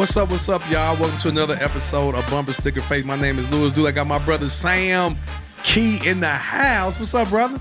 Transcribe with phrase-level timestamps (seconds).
[0.00, 0.30] What's up?
[0.30, 0.96] What's up, y'all?
[0.96, 3.04] Welcome to another episode of Bumper Sticker Faith.
[3.04, 3.86] My name is Lewis Dude.
[3.86, 5.14] I got my brother Sam
[5.62, 6.98] Key in the house.
[6.98, 7.60] What's up, brother?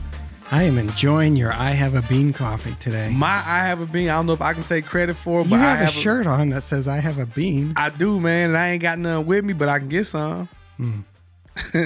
[0.50, 3.12] I am enjoying your I Have a Bean coffee today.
[3.14, 4.08] My I have a bean.
[4.08, 5.86] I don't know if I can take credit for it, you but have I a
[5.86, 7.74] have a shirt on that says I have a bean.
[7.76, 10.48] I do, man, and I ain't got none with me, but I can get some.
[10.78, 11.00] Hmm.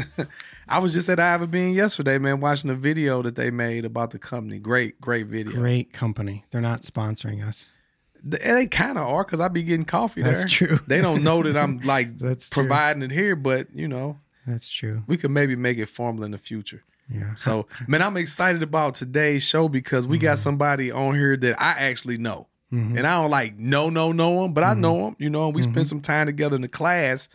[0.70, 3.50] I was just at I have a bean yesterday, man, watching a video that they
[3.50, 4.60] made about the company.
[4.60, 5.52] Great, great video.
[5.52, 6.46] Great company.
[6.52, 7.72] They're not sponsoring us.
[8.24, 10.32] They, kind of are because I be getting coffee there.
[10.32, 10.80] That's true.
[10.88, 12.64] They don't know that I'm like That's true.
[12.64, 15.04] providing it here, but you know, That's true.
[15.08, 16.84] we could maybe make it formal in the future.
[17.14, 17.36] Yeah.
[17.36, 20.24] So, man, I'm excited about today's show because we Mm-hmm.
[20.24, 22.48] got somebody on here that I actually know.
[22.72, 25.54] And I don't like no, no, know him, but I know him, you know, and
[25.56, 25.74] we Mm-hmm.
[25.74, 27.30] spent some time together in the class.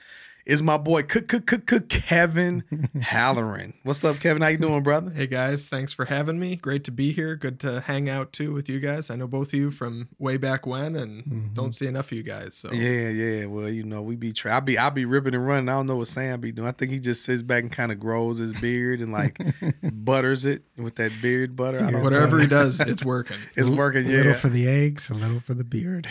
[0.49, 2.65] Is my boy Cook Cook Cook Cook Kevin
[3.03, 3.75] Halloran.
[3.83, 4.41] What's up, Kevin?
[4.41, 5.11] How you doing, brother?
[5.11, 6.57] Hey guys, thanks for having me.
[6.57, 7.37] Great to be here.
[7.37, 9.11] Good to hang out too with you guys.
[9.11, 11.53] I know both of you from way back when, and mm-hmm.
[11.53, 12.55] don't see enough of you guys.
[12.55, 13.45] So Yeah, yeah.
[13.45, 14.57] Well, you know, we be try.
[14.57, 15.69] I be I be ripping and running.
[15.69, 16.67] I don't know what Sam be doing.
[16.67, 19.39] I think he just sits back and kind of grows his beard and like
[19.83, 21.77] butters it with that beard butter.
[21.77, 22.01] I don't know.
[22.01, 23.37] whatever he does, it's working.
[23.55, 24.07] It's working.
[24.07, 24.17] Yeah.
[24.17, 26.09] A little for the eggs, a little for the beard.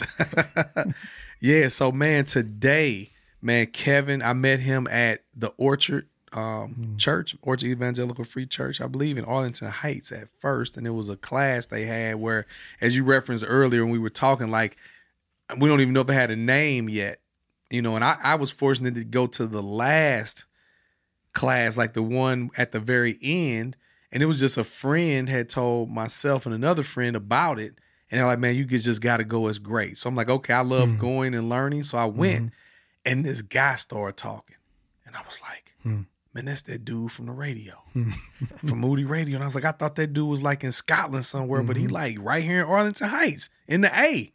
[1.39, 1.69] yeah.
[1.69, 6.97] So man, today, man, Kevin, I met him at the Orchard um, Hmm.
[6.97, 11.07] Church, Orchard Evangelical Free Church, I believe in Arlington Heights at first, and it was
[11.07, 12.45] a class they had where,
[12.81, 14.75] as you referenced earlier, when we were talking, like
[15.57, 17.21] we don't even know if it had a name yet,
[17.69, 17.95] you know.
[17.95, 20.45] And I, I was fortunate to go to the last
[21.33, 23.77] class, like the one at the very end,
[24.11, 27.75] and it was just a friend had told myself and another friend about it,
[28.11, 29.47] and they're like, "Man, you just got to go.
[29.47, 32.51] It's great." So I'm like, "Okay, I love going and learning," so I went,
[33.07, 34.57] and this guy started talking,
[35.05, 35.75] and I was like.
[35.83, 36.01] Hmm.
[36.33, 38.11] Man, that's that dude from the radio, hmm.
[38.63, 39.35] from Moody Radio.
[39.35, 41.85] And I was like, I thought that dude was like in Scotland somewhere, but he
[41.85, 41.93] mm-hmm.
[41.93, 44.31] like right here in Arlington Heights in the A,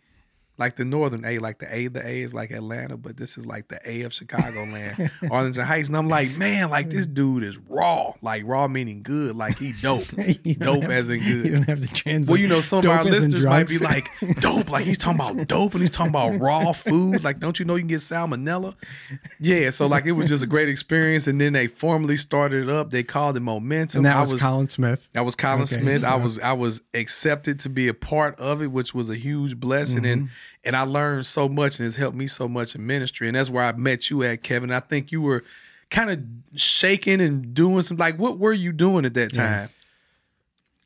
[0.59, 1.89] like the northern A, like the A.
[1.89, 5.89] The A is like Atlanta, but this is like the A of Chicagoland, Arlington Heights.
[5.89, 9.73] And I'm like, man, like this dude is raw, like raw meaning good, like he
[9.81, 10.07] dope,
[10.59, 11.45] dope as in good.
[11.47, 12.29] You don't have to translate.
[12.31, 14.07] Well, you know, some of our dope as in listeners might be like,
[14.41, 17.25] dope, like he's talking about dope and he's talking about raw food.
[17.25, 18.75] Like, don't you know you can get salmonella?
[19.41, 21.27] Yeah, so like it was just a great experience.
[21.27, 22.91] And then they formally started it up.
[22.91, 24.01] They called it momentum.
[24.01, 25.09] and that I was, Colin Smith.
[25.15, 26.05] that was Colin Okay, Smith.
[26.05, 29.59] I was I was accepted to be a part of it, which was a huge
[29.59, 30.07] blessing, Mm-hmm.
[30.13, 30.29] and
[30.65, 33.65] I learned so much, and it's helped me so much in ministry, and that's where
[33.65, 34.71] I met you at, Kevin.
[34.73, 35.45] I think you were
[35.91, 36.23] kind of
[36.59, 39.69] shaking and doing some like what were you doing at that time?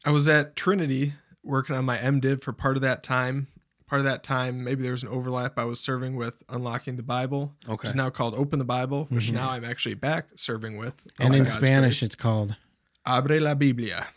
[0.04, 1.12] I was at Trinity
[1.44, 3.48] working on my MDiv for part of that time.
[3.88, 5.58] Part of that time, maybe there was an overlap.
[5.60, 7.72] I was serving with Unlocking the Bible, Okay.
[7.74, 10.94] which is now called Open the Bible, which now I'm actually back serving with.
[11.20, 12.02] and in God's Spanish, grace.
[12.02, 12.56] it's called.
[13.06, 14.08] Abre la Biblia.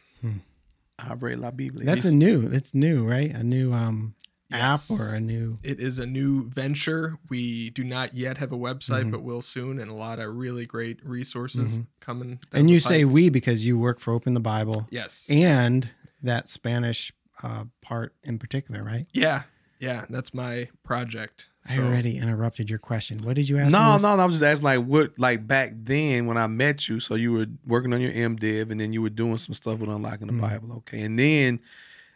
[1.00, 1.86] Abre la Biblia.
[1.86, 2.48] That's a new.
[2.48, 3.32] That's new, right?
[3.32, 4.16] A new um
[4.52, 4.90] Yes.
[4.92, 5.58] app or a new.
[5.64, 7.18] It is a new venture.
[7.30, 9.12] We do not yet have a website, Mm-hmm.
[9.12, 12.40] but will soon, and a lot of really great resources coming.
[12.52, 15.90] And you say we because you work for Open the Bible yes, and
[16.24, 19.06] that Spanish uh, part in particular, right?
[19.14, 19.44] yeah,
[19.80, 20.06] yeah.
[20.10, 21.48] That's my project.
[21.70, 23.20] I already interrupted your question.
[23.24, 23.72] What did you ask?
[23.72, 24.24] No, no, no.
[24.24, 27.00] I was just asking like what like back then when I met you.
[27.00, 29.90] So you were working on your MDiv and then you were doing some stuff with
[29.90, 30.78] unlocking the Bible.
[30.78, 31.02] Okay.
[31.02, 31.60] And then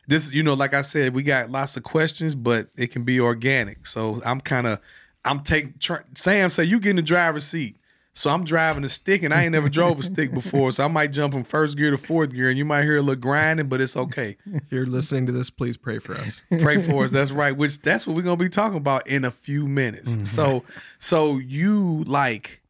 [0.07, 3.19] this, you know, like I said, we got lots of questions, but it can be
[3.19, 3.85] organic.
[3.85, 4.79] So I'm kind of
[5.25, 7.77] I'm taking tr- Sam say you get in the driver's seat.
[8.15, 10.71] So I'm driving a stick and I ain't never drove a stick before.
[10.71, 13.01] So I might jump from first gear to fourth gear and you might hear a
[13.01, 14.37] little grinding, but it's okay.
[14.45, 16.41] If you're listening to this, please pray for us.
[16.61, 17.11] Pray for us.
[17.11, 17.57] That's right.
[17.57, 20.11] Which that's what we're gonna be talking about in a few minutes.
[20.11, 20.23] Mm-hmm.
[20.25, 20.63] So
[20.99, 22.61] so you like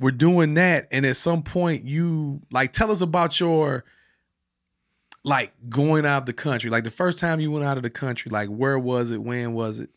[0.00, 3.84] we're doing that, and at some point you like tell us about your
[5.24, 6.70] like going out of the country.
[6.70, 9.22] Like the first time you went out of the country, like where was it?
[9.22, 9.90] When was it?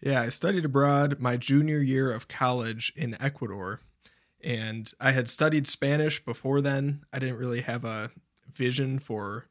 [0.00, 3.80] Yeah, I studied abroad my junior year of college in Ecuador.
[4.42, 7.04] And I had studied Spanish before then.
[7.12, 8.10] I didn't really have a
[8.50, 9.46] vision for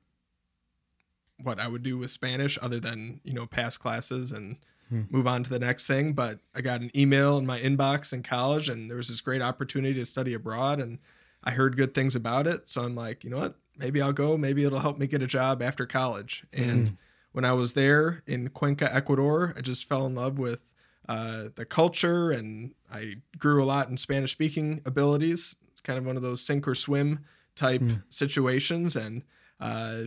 [1.41, 4.57] what I would do with Spanish other than, you know, pass classes and
[4.89, 5.03] hmm.
[5.11, 6.13] move on to the next thing.
[6.13, 9.43] But I got an email in my inbox in college and there was this great
[9.43, 10.97] opportunity to study abroad and
[11.43, 12.67] I heard good things about it.
[12.67, 13.55] So I'm like, you know what?
[13.79, 14.37] Maybe I'll go.
[14.37, 16.45] Maybe it'll help me get a job after college.
[16.53, 16.97] And
[17.31, 20.59] when I was there in Cuenca, Ecuador, I just fell in love with
[21.07, 25.55] uh, the culture and I grew a lot in Spanish speaking abilities.
[25.71, 27.23] It's kind of one of those sink or swim
[27.55, 28.95] type situations.
[28.95, 29.23] And
[29.59, 30.03] uh,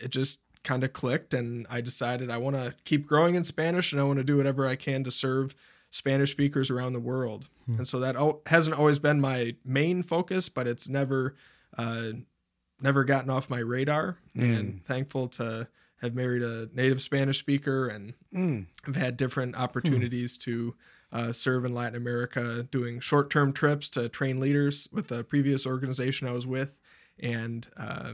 [0.00, 1.34] it just kind of clicked.
[1.34, 4.36] And I decided I want to keep growing in Spanish and I want to do
[4.36, 5.54] whatever I can to serve
[5.90, 7.48] Spanish speakers around the world.
[7.76, 11.34] And so that al- hasn't always been my main focus, but it's never,
[11.76, 12.12] uh,
[12.80, 14.18] never gotten off my radar.
[14.34, 15.68] And thankful to
[16.00, 18.66] have married a native Spanish speaker and Mm.
[18.86, 20.74] I've had different opportunities to
[21.10, 25.66] uh, serve in Latin America, doing short term trips to train leaders with the previous
[25.66, 26.76] organization I was with.
[27.18, 28.12] And uh,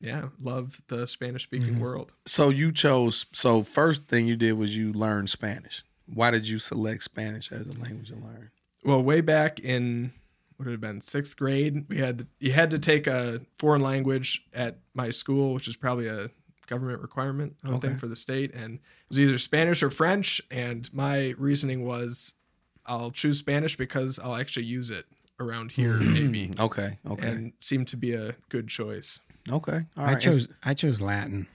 [0.00, 1.80] yeah, love the Spanish speaking Mhm.
[1.80, 2.12] world.
[2.26, 3.24] So you chose.
[3.32, 5.84] So first thing you did was you learned Spanish.
[6.06, 8.50] Why did you select Spanish as a language to learn?
[8.84, 10.12] Well, way back in
[10.58, 14.44] would it have been sixth grade, we had you had to take a foreign language
[14.54, 16.30] at my school, which is probably a
[16.66, 17.88] government requirement, I would Okay.
[17.88, 20.40] think, for the state, and it was either Spanish or French.
[20.50, 22.34] And my reasoning was,
[22.86, 25.04] I'll choose Spanish because I'll actually use it
[25.38, 26.12] around here, hmm.
[26.14, 26.98] maybe, Okay.
[27.08, 27.26] Okay.
[27.28, 29.20] and seemed to be a good choice.
[29.50, 29.80] okay.
[29.96, 30.20] All I right.
[30.20, 31.46] chose I chose Latin.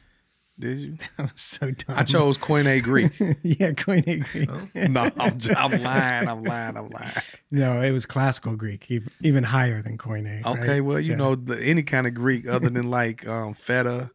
[0.61, 0.97] Did you?
[1.17, 1.97] I was so dumb.
[1.97, 3.11] I chose Koine Greek.
[3.43, 4.49] yeah, Koine Greek.
[4.49, 4.87] Oh.
[4.87, 6.27] no, I'm, j- I'm lying.
[6.29, 6.77] I'm lying.
[6.77, 7.11] I'm lying.
[7.51, 8.89] No, it was classical Greek,
[9.21, 10.45] even higher than Koine.
[10.45, 10.79] Okay, right?
[10.81, 11.17] well, you Yeah.
[11.17, 14.11] know, the, any kind of Greek other than like um, feta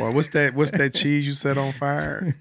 [0.00, 0.54] or what's that?
[0.54, 2.34] What's that cheese you set on fire?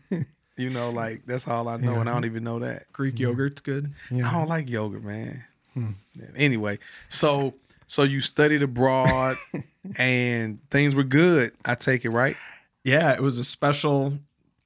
[0.56, 2.92] You know, like that's all I know, and I don't even know that.
[2.94, 3.94] Greek yogurt's good.
[4.10, 4.28] Yeah.
[4.30, 5.44] I don't like yogurt, man.
[5.74, 5.92] Hmm.
[6.16, 6.80] Yeah, Anyway,
[7.10, 7.54] so
[7.86, 9.38] so you studied abroad,
[9.98, 11.52] and things were good.
[11.64, 12.36] I take it right.
[12.84, 14.20] Yeah, it was a special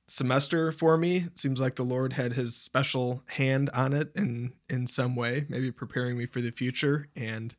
[0.07, 1.17] semester for me.
[1.17, 5.45] It seems like the Lord had his special hand on it in in some way,
[5.49, 7.07] maybe preparing me for the future.
[7.15, 7.55] And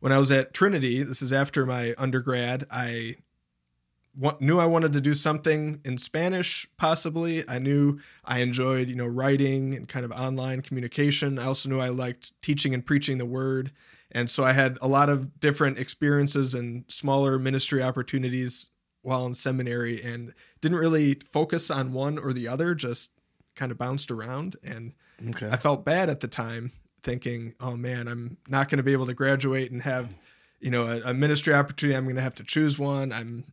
[0.00, 3.16] when I was at Trinity, this is after my undergrad, I
[4.40, 7.48] knew I wanted to do something in Spanish possibly.
[7.48, 11.38] I knew I enjoyed, you know, writing and kind of online communication.
[11.38, 13.72] I also knew I liked teaching and preaching the word.
[14.10, 18.70] And so I had a lot of different experiences and smaller ministry opportunities
[19.02, 23.10] while in seminary and didn't really focus on one or the other, just
[23.54, 24.56] kind of bounced around.
[24.62, 24.92] And
[25.28, 25.48] Okay.
[25.50, 29.06] I felt bad at the time, thinking, oh man, I'm not going to be able
[29.06, 30.16] to graduate and have,
[30.60, 31.96] you know, a, a ministry opportunity.
[31.96, 33.12] I'm going to have to choose one.
[33.12, 33.44] I'm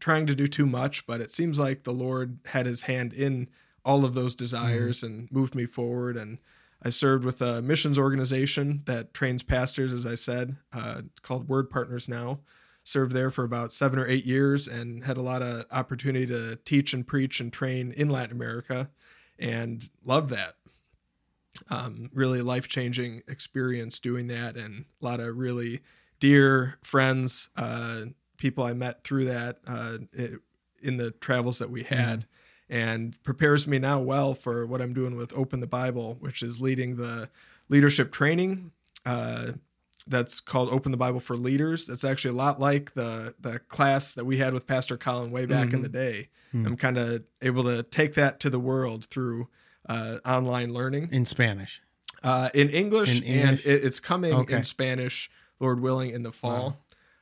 [0.00, 3.48] trying to do too much, but it seems like the Lord had his hand in
[3.84, 6.16] all of those desires and moved me forward.
[6.16, 6.38] And
[6.84, 10.54] I served with a missions organization that trains pastors, as I said.
[10.72, 12.38] Uh, it's called Word Partners now.
[12.88, 16.56] Served there for about seven or eight years and had a lot of opportunity to
[16.64, 18.88] teach and preach and train in Latin America
[19.38, 20.54] and loved that.
[21.68, 25.82] Um, really life changing experience doing that and a lot of really
[26.18, 28.04] dear friends, uh,
[28.38, 30.40] people I met through that uh, it,
[30.82, 32.24] in the travels that we had
[32.70, 36.62] and prepares me now well for what I'm doing with Open the Bible, which is
[36.62, 37.28] leading the
[37.68, 38.72] leadership training.
[39.04, 39.52] Uh,
[40.08, 41.88] that's called Open the Bible for Leaders.
[41.88, 45.46] It's actually a lot like the the class that we had with Pastor Colin way
[45.46, 45.82] back in Mhm.
[45.82, 46.28] the day.
[46.52, 46.66] Hmm.
[46.66, 49.48] I'm kind of able to take that to the world through
[49.88, 51.80] uh, online learning in Spanish.
[52.22, 53.64] uh, in English, In English?
[53.66, 54.56] and it, it's coming Okay.
[54.56, 56.78] in Spanish, Lord willing, in the fall.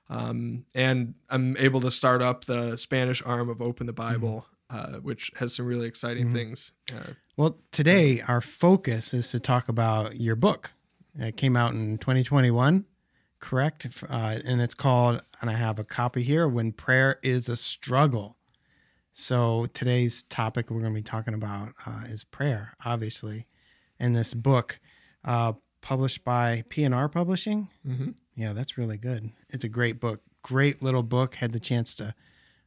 [0.09, 4.99] Um, and I'm able to start up the Spanish arm of Open the Bible, uh,
[4.99, 6.35] which has some really exciting Mhm.
[6.35, 6.73] things.
[6.93, 10.73] Uh, Well, today our focus is to talk about your book.
[11.19, 12.85] It came out in 2021,
[13.39, 13.87] correct?
[14.09, 18.37] Uh, and it's called, and I have a copy here, When Prayer is a Struggle.
[19.13, 23.47] So today's topic we're going to be talking about uh, is prayer, obviously.
[23.99, 24.79] And this book,
[25.25, 27.69] uh, published by P&R Publishing.
[27.87, 28.15] mhm.
[28.35, 29.31] Yeah, that's really good.
[29.49, 30.21] It's a great book.
[30.43, 31.37] Great little book.
[31.37, 32.15] Had the chance to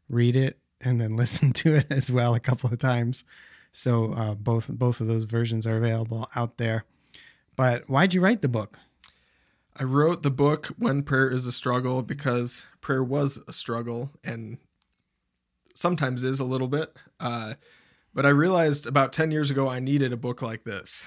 [0.09, 3.23] read it and then listen to it as well a couple of times.
[3.71, 6.85] So uh, both both of those versions are available out there.
[7.59, 8.79] But why'd you write the book?
[9.75, 14.59] I wrote the book When Prayer is a Struggle because prayer was a struggle and
[15.75, 16.95] sometimes is a little bit.
[17.19, 17.55] Uh,
[18.13, 21.05] but I realized about 10 years ago I needed a book like this.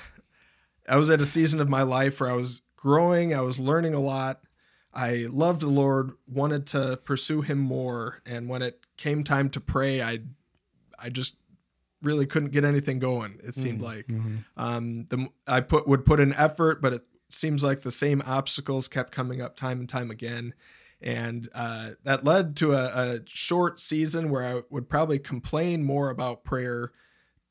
[0.87, 3.95] I was at a season of my life where I was growing, I was learning
[3.95, 4.43] a lot.
[4.93, 9.61] I loved the Lord, wanted to pursue him more, and when it came time to
[9.61, 10.19] pray, I
[10.99, 11.37] I just
[12.03, 13.39] really couldn't get anything going.
[13.45, 13.85] It seemed Mm.
[13.85, 14.07] like
[14.57, 18.89] um, the I put would put in effort, but it seems like the same obstacles
[18.89, 20.55] kept coming up time and time again,
[21.01, 26.11] and uh, that led to a, a short season where I would probably complain more
[26.11, 26.93] about prayer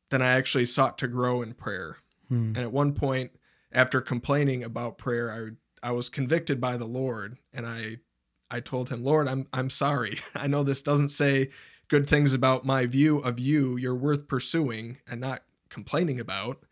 [0.10, 1.98] than I actually sought to grow in prayer.
[2.28, 2.48] Hmm.
[2.56, 3.32] And at one point,
[3.72, 7.98] after complaining about prayer, I I was convicted by the Lord, and I
[8.52, 10.20] I told him, Lord, I'm I'm sorry.
[10.36, 11.50] I know this doesn't say
[11.92, 13.76] good things about my view of you.
[13.76, 16.64] You're worth pursuing and not complaining about.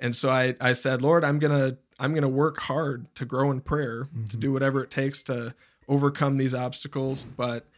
[0.00, 3.60] And so I I said, Lord, I'm gonna I'm gonna work hard to grow in
[3.60, 4.40] prayer, to Mhm.
[4.40, 5.54] do whatever it takes to
[5.86, 7.68] overcome these obstacles, but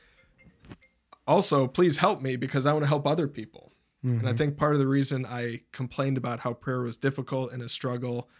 [1.26, 3.72] also please help me because I want to help other people.
[4.02, 4.38] And I Mhm.
[4.38, 8.30] think part of the reason I complained about how prayer was difficult and a struggle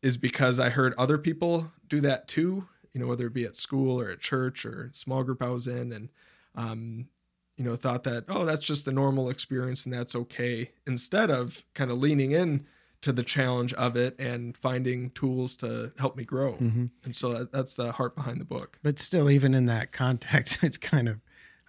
[0.00, 3.54] is because I heard other people do that too, you know, whether it be at
[3.56, 6.08] school or at church or small group I was in, and,
[6.54, 7.08] um,
[7.56, 11.62] you know, thought that, oh, that's just the normal experience and that's okay, instead of
[11.74, 12.66] kind of leaning in
[13.02, 16.54] to the challenge of it and finding tools to help me grow.
[16.54, 16.86] Mm-hmm.
[17.04, 18.78] And so that, that's the heart behind the book.
[18.82, 21.20] But still, even in that context, it's kind of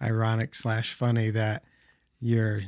[0.02, 1.64] ironic slash funny that
[2.20, 2.62] you're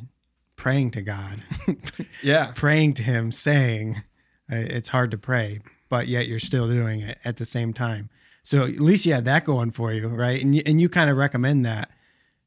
[0.55, 1.43] praying to God,
[2.23, 2.51] Yeah.
[2.53, 4.03] praying to Him, saying
[4.51, 5.59] uh, it's hard to pray,
[5.89, 8.09] but yet you're still doing it at the same time.
[8.43, 10.41] So at least you had that going for you, right?
[10.41, 11.89] And you, and you kind of recommend that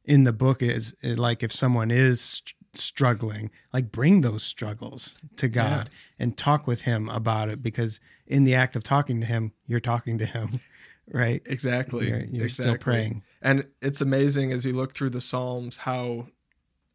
[0.05, 5.17] in the book is is like if someone is st- struggling, like bring those struggles
[5.37, 9.27] to God and talk with Him about it because in the act of talking to
[9.27, 10.61] Him, you're talking to Him,
[11.13, 11.43] right?
[11.47, 12.09] Exactly.
[12.09, 13.23] You're, you're still praying.
[13.41, 16.29] And it's amazing as you look through the Psalms how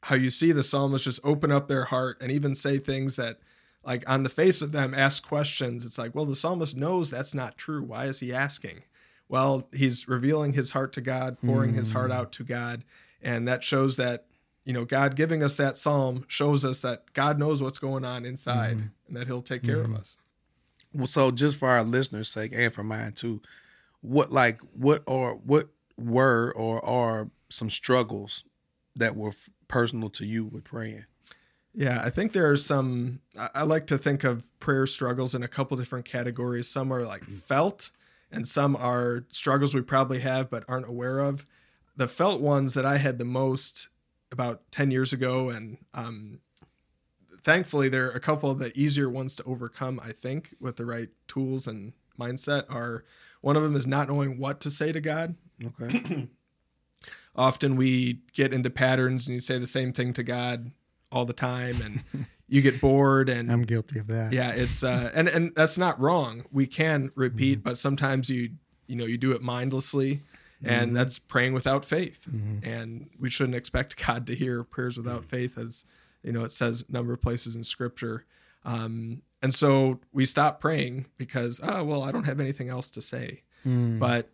[0.03, 3.39] how you see the psalmists just open up their heart and even say things that
[3.83, 5.85] like on the face of them ask questions.
[5.85, 7.81] It's like, well, the psalmist knows that's not true.
[7.83, 8.83] Why is he asking?
[9.29, 12.15] Well, he's revealing his heart to God, pouring his heart mm.
[12.15, 12.86] out to God,
[13.22, 14.25] and that shows that
[14.63, 18.25] you know God giving us that psalm shows us that God knows what's going on
[18.25, 18.88] inside mm-hmm.
[19.07, 19.98] and that he'll take care of mm-hmm.
[19.98, 20.17] us.
[20.93, 23.41] Well, so just for our listeners' sake and for mine too,
[24.01, 28.43] what like what are what were or are some struggles
[28.96, 31.05] that were f- personal to you with praying?
[31.74, 33.19] Yeah, I think there are some.
[33.38, 36.67] I I like to think of prayer struggles in a couple different categories.
[36.67, 37.39] Some are like mm.
[37.39, 37.91] felt,
[38.31, 41.46] and some are struggles we probably have but aren't aware of.
[41.96, 43.89] The felt ones that I had the most
[44.31, 46.39] about 10 years ago, and um,
[47.43, 50.86] thankfully, there are a couple of the easier ones to overcome, I think, with the
[50.86, 52.63] right tools and mindset.
[52.69, 53.05] Are
[53.41, 56.27] one of them is not knowing what to say to God Okay.
[57.36, 60.72] often we get into patterns and you say the same thing to God
[61.12, 64.31] all the time and you get bored and I'm guilty of that.
[64.31, 66.45] yeah it's uh and and that's not wrong.
[66.51, 68.51] We can repeat but sometimes you
[68.87, 70.21] you know you do it mindlessly
[70.63, 72.27] and that's praying without faith.
[72.63, 75.85] And we shouldn't expect God to hear prayers without faith as
[76.23, 78.25] you know it says a number of places in scripture.
[78.65, 83.01] Um and so we stop praying because oh well I don't have anything else to
[83.01, 83.43] say.
[83.65, 83.99] Mm.
[83.99, 84.29] but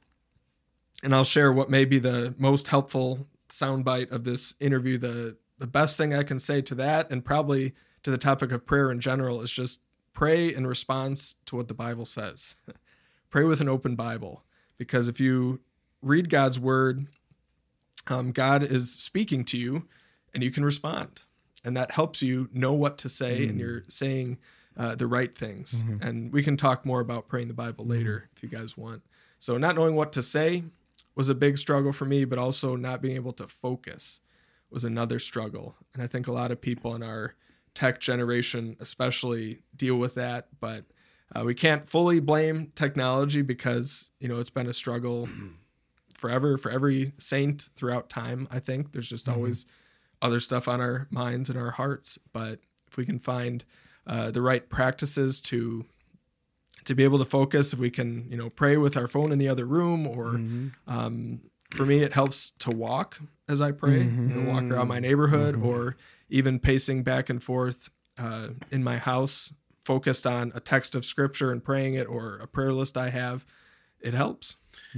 [1.01, 4.97] and I'll share what may be the most helpful soundbite of this interview.
[4.97, 7.73] The the best thing I can say to that, and probably
[8.03, 9.81] to the topic of prayer in general, is just
[10.13, 12.55] pray in response to what the Bible says.
[13.29, 14.43] pray with an open Bible,
[14.77, 15.59] because if you
[16.01, 17.07] read God's word,
[18.07, 19.87] um, God is speaking to you,
[20.33, 21.23] and you can respond,
[21.63, 24.37] and that helps you know what to say, and you're saying
[24.77, 25.83] uh, the right things.
[26.01, 29.03] And we can talk more about praying the Bible later if you guys want.
[29.39, 30.63] So, not knowing what to say
[31.15, 34.21] was a big struggle for me, but also not being able to focus
[34.69, 35.75] was another struggle.
[35.93, 37.35] And I think a lot of people in our
[37.73, 40.47] tech generation, especially, deal with that.
[40.59, 40.85] But
[41.35, 45.27] uh, we can't fully blame technology because, you know, it's been a struggle
[46.13, 48.47] forever for every saint throughout time.
[48.51, 49.65] I think there's just always
[50.21, 52.17] other stuff on our minds and our hearts.
[52.31, 53.65] But if we can find
[54.07, 55.85] uh, the right practices to
[56.85, 59.39] to be able to focus if we can you know pray with our phone in
[59.39, 60.35] the other room or
[60.87, 61.39] um,
[61.73, 65.55] for me it helps to walk as i pray you know, walk around my neighborhood
[65.61, 65.95] or
[66.29, 69.53] even pacing back and forth uh, in my house
[69.83, 73.45] focused on a text of scripture and praying it or a prayer list i have
[73.99, 74.57] it helps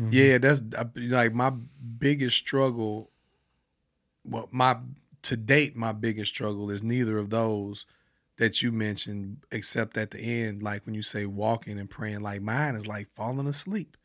[0.10, 1.52] Yeah, that's uh, like my
[1.98, 3.12] biggest struggle.
[4.24, 4.78] Well, my
[5.24, 7.86] to date, my biggest struggle is neither of those
[8.38, 12.22] that you mentioned, except at the end, like when you say walking and praying.
[12.22, 13.98] Like mine is like falling asleep.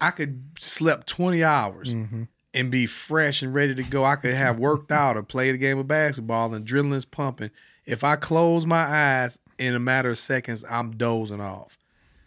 [0.00, 2.24] I could sleep twenty hours mm-hmm.
[2.54, 4.04] and be fresh and ready to go.
[4.04, 7.50] I could have worked out or played a game of basketball and adrenaline's pumping.
[7.84, 11.78] If I close my eyes in a matter of seconds, I'm dozing off.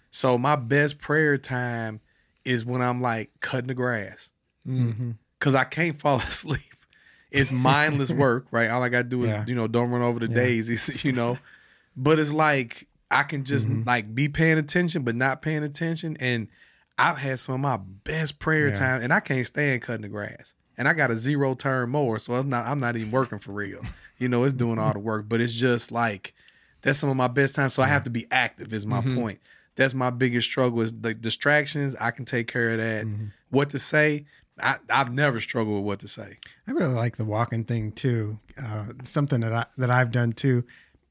[0.09, 2.01] So my best prayer time
[2.43, 4.31] is when I'm like cutting the grass
[4.67, 5.11] mm-hmm.
[5.39, 6.61] because I can't fall asleep.
[7.31, 8.69] It's mindless work, right?
[8.69, 9.45] All I got to do is, Yeah.
[9.47, 11.39] you know, don't run over the daisies, you know.
[11.95, 13.87] But it's like I can just mm-hmm.
[13.87, 16.17] like be paying attention, but not paying attention.
[16.19, 16.49] And
[16.97, 18.75] I've had some of my best prayer Yeah.
[18.75, 20.55] time, and I can't stand cutting the grass.
[20.77, 22.65] And I got a zero turn mower, so it's not.
[22.65, 23.81] I'm not even working for real.
[24.17, 26.33] You know, it's doing all the work, but it's just like
[26.81, 27.69] that's some of my best time.
[27.69, 28.73] So I have to be active.
[28.73, 29.15] Is my mm-hmm.
[29.15, 29.39] point.
[29.75, 31.95] That's my biggest struggle is the distractions.
[31.95, 33.05] I can take care of that.
[33.05, 33.25] Mm-hmm.
[33.49, 34.25] What to say?
[34.59, 36.37] I, I've never struggled with what to say.
[36.67, 38.39] I really like the walking thing too.
[38.61, 40.63] Uh, something that I that I've done too.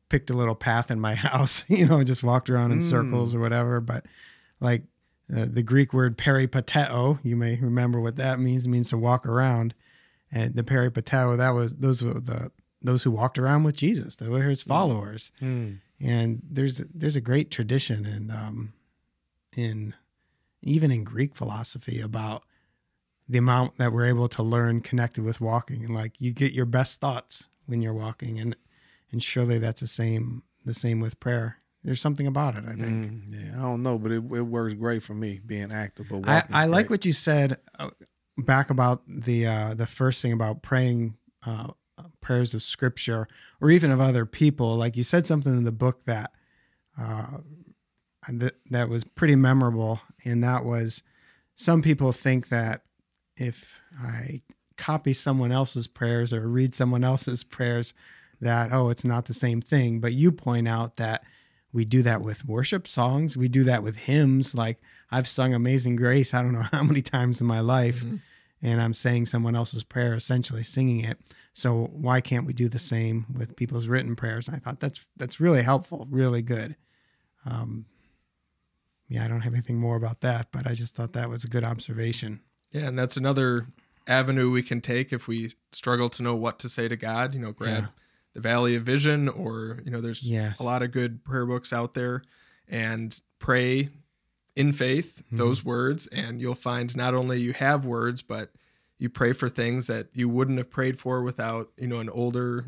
[0.09, 2.83] Picked a little path in my house, you know, just walked around in mm.
[2.83, 3.81] circles or whatever.
[3.81, 4.07] But
[4.61, 4.83] like
[5.35, 8.67] uh, the Greek word peripateo, you may remember what that means.
[8.67, 9.75] It means to walk around.
[10.33, 12.51] And the peripateo, that was those were the
[12.83, 14.17] those who walked around with Jesus.
[14.17, 15.33] They were his followers.
[16.01, 18.73] And there's there's a great tradition in um,
[19.57, 19.95] in
[20.63, 22.43] even in Greek philosophy about
[23.29, 26.67] the amount that we're able to learn connected with walking and like you get your
[26.67, 28.57] best thoughts when you're walking and
[29.13, 31.59] and surely that's the same the same with prayer.
[31.83, 32.83] There's something about it, I think.
[32.83, 36.07] Mm, yeah, I don't know, but it, it works great for me being active.
[36.11, 36.91] But I, I like great.
[36.91, 37.91] what you said uh,
[38.37, 41.69] back about the uh, the first thing about praying uh,
[42.21, 43.29] prayers of scripture
[43.61, 44.77] or even of other people.
[44.77, 46.33] Like you said something in the book that
[47.01, 47.39] uh,
[48.29, 51.03] that that was pretty memorable, and that was
[51.55, 52.83] some people think that
[53.37, 54.43] if I
[54.77, 57.95] copy someone else's prayers or read someone else's prayers,
[58.41, 60.01] that oh, it's not the same thing.
[60.01, 61.23] But you point out that
[61.73, 63.37] we do that with worship songs.
[63.37, 64.55] We do that with hymns.
[64.55, 68.21] Like I've sung Amazing Grace, I don't know how many times in my life, Mhm.
[68.63, 71.19] and I'm saying someone else's prayer, essentially singing it.
[71.53, 74.47] So why can't we do the same with people's written prayers?
[74.49, 76.77] And I thought that's that's really helpful, really good.
[77.45, 77.87] Um,
[79.09, 81.49] yeah, I don't have anything more about that, but I just thought that was a
[81.49, 82.41] good observation.
[82.71, 83.67] Yeah, and that's another
[84.07, 87.35] avenue we can take if we struggle to know what to say to God.
[87.35, 87.89] You know, grab Yeah.
[88.35, 90.61] The Valley of Vision, or you know, there's Yes.
[90.61, 92.23] a lot of good prayer books out there,
[92.69, 93.89] and pray
[94.57, 95.37] in faith Mm-hmm.
[95.37, 98.51] those words, and you'll find not only you have words, but
[98.99, 102.67] you pray for things that you wouldn't have prayed for without you know an older,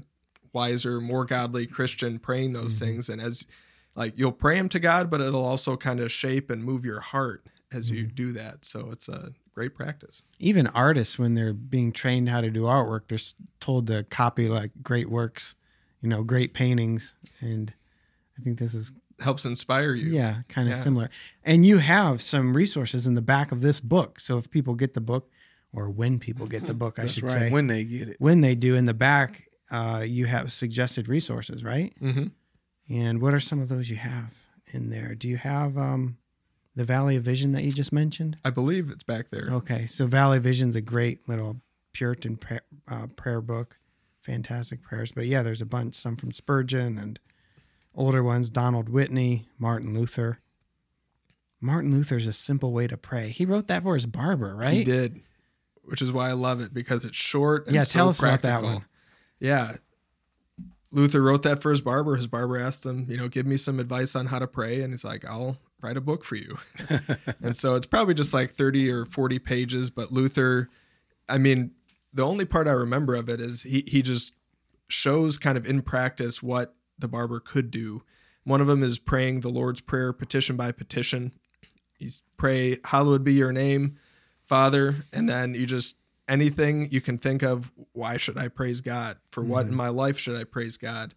[0.53, 2.85] wiser, more godly Christian praying those Mm-hmm.
[2.87, 3.47] things, and as
[3.95, 7.01] like you'll pray them to God, but it'll also kind of shape and move your
[7.01, 8.15] heart as you Mm-hmm.
[8.15, 8.65] do that.
[8.65, 10.25] So it's a great practice.
[10.39, 13.19] Even artists, when they're being trained how to do artwork, they're
[13.61, 15.55] told to copy like great works,
[16.01, 17.75] you know, great paintings, and
[18.39, 20.11] I think this is helps inspire you.
[20.11, 20.81] Yeah, kind of Yeah.
[20.83, 21.11] similar.
[21.45, 24.19] And you have some resources in the back of this book.
[24.19, 25.31] So if people get the book,
[25.73, 27.33] or when people get the book, I should right.
[27.33, 28.17] say, when they get it.
[28.19, 31.95] when they do in the back, uh, you have suggested resources, right?
[31.99, 32.27] hmm
[32.89, 34.43] And what are some of those you have
[34.73, 35.15] in there?
[35.15, 36.19] Do you have um,
[36.75, 38.37] the Valley of Vision that you just mentioned?
[38.45, 39.49] I believe it's back there.
[39.51, 41.61] Okay, so Valley of Vision's a great little
[41.93, 43.79] Puritan prayer, uh, prayer book,
[44.23, 45.13] fantastic prayers.
[45.13, 47.19] But yeah, there's a bunch, some from Spurgeon and
[47.95, 50.39] older ones, Donald Whitney, Martin Luther.
[51.61, 53.29] Martin Luther's a simple way to pray.
[53.29, 54.73] He wrote that for his barber, right?
[54.75, 55.21] He did,
[55.85, 57.67] which is why I love it because it's short.
[57.67, 58.85] And Yeah, so tell us about that one.
[59.39, 59.77] Yeah,
[60.91, 62.17] Luther wrote that for his barber.
[62.17, 64.93] His barber asked him, you know, give me some advice on how to pray, and
[64.93, 66.59] he's like, I'll write a book for you.
[67.43, 70.71] and so it's probably just like thirty or forty pages, but Luther,
[71.29, 71.73] I mean,
[72.13, 74.35] the only part I remember of it is he he just
[74.89, 78.03] shows kind of in practice what the barber could do.
[78.45, 81.33] One of them is praying the Lord's Prayer petition by petition.
[81.99, 83.97] He's pray, hallowed be your name,
[84.47, 85.97] Father, and then you just
[86.29, 87.71] anything you can think of.
[87.93, 89.19] Why should I praise God?
[89.31, 91.15] For what in my life should I praise God?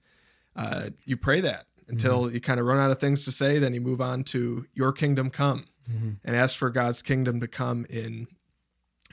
[0.56, 2.36] Uh, you pray that until mm-hmm.
[2.36, 3.60] you kind of run out of things to say.
[3.60, 5.66] Then you move on to your kingdom come.
[5.90, 6.12] Mm-hmm.
[6.24, 8.28] And ask for God's kingdom to come in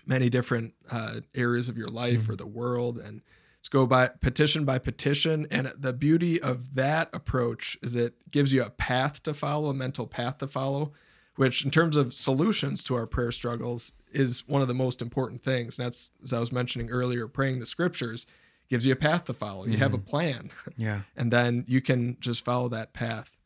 [0.06, 2.36] many different uh, areas of your life or mm-hmm.
[2.36, 3.22] the world and
[3.58, 8.52] let's go by petition by petition and the beauty of that approach is it gives
[8.52, 10.92] you a path to follow a mental path to follow
[11.36, 15.42] which in terms of solutions to our prayer struggles is one of the most important
[15.42, 15.78] things.
[15.78, 18.26] And that's as i was mentioning earlier praying the scriptures
[18.72, 21.00] gives you a path to follow you have a plan Yeah.
[21.18, 23.36] and then you can just follow that path.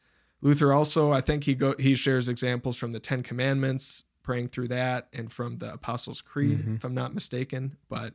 [0.41, 4.69] Luther also, I think he go he shares examples from the Ten Commandments, praying through
[4.69, 7.77] that, and from the Apostles' Creed, if I'm not mistaken.
[7.89, 8.15] But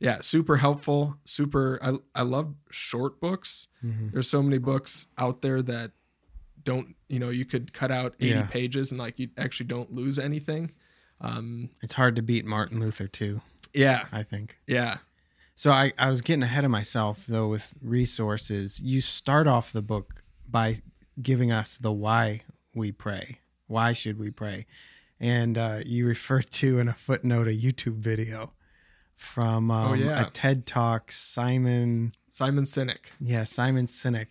[0.00, 1.18] yeah, super helpful.
[1.24, 1.78] Super.
[1.82, 3.68] I I love short books.
[3.84, 4.08] Mm-hmm.
[4.12, 5.92] There's so many books out there that
[6.64, 8.46] don't you know you could cut out 80 Yeah.
[8.46, 10.72] pages and like you actually don't lose anything.
[11.20, 13.40] Um, It's hard to beat Martin Luther, too,
[13.74, 14.56] yeah, I think.
[14.66, 14.98] yeah,
[15.58, 18.80] So I, I was getting ahead of myself though with resources.
[18.80, 20.76] You start off the book by
[21.20, 22.42] giving us the why
[22.76, 23.40] we pray.
[23.66, 24.66] Why should we pray?
[25.18, 28.52] And uh, you refer to in a footnote a YouTube video
[29.16, 30.28] from um, Oh, yeah.
[30.28, 31.10] a TED Talk.
[31.10, 33.06] Simon, Simon Sinek.
[33.20, 34.28] yeah, Simon Sinek.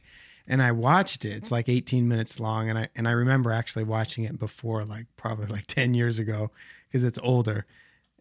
[0.48, 1.32] And I watched it.
[1.34, 5.08] It's like 18 minutes long, and I and I remember actually watching it before, like
[5.18, 6.52] probably like 10 years ago,
[6.88, 7.66] because it's older.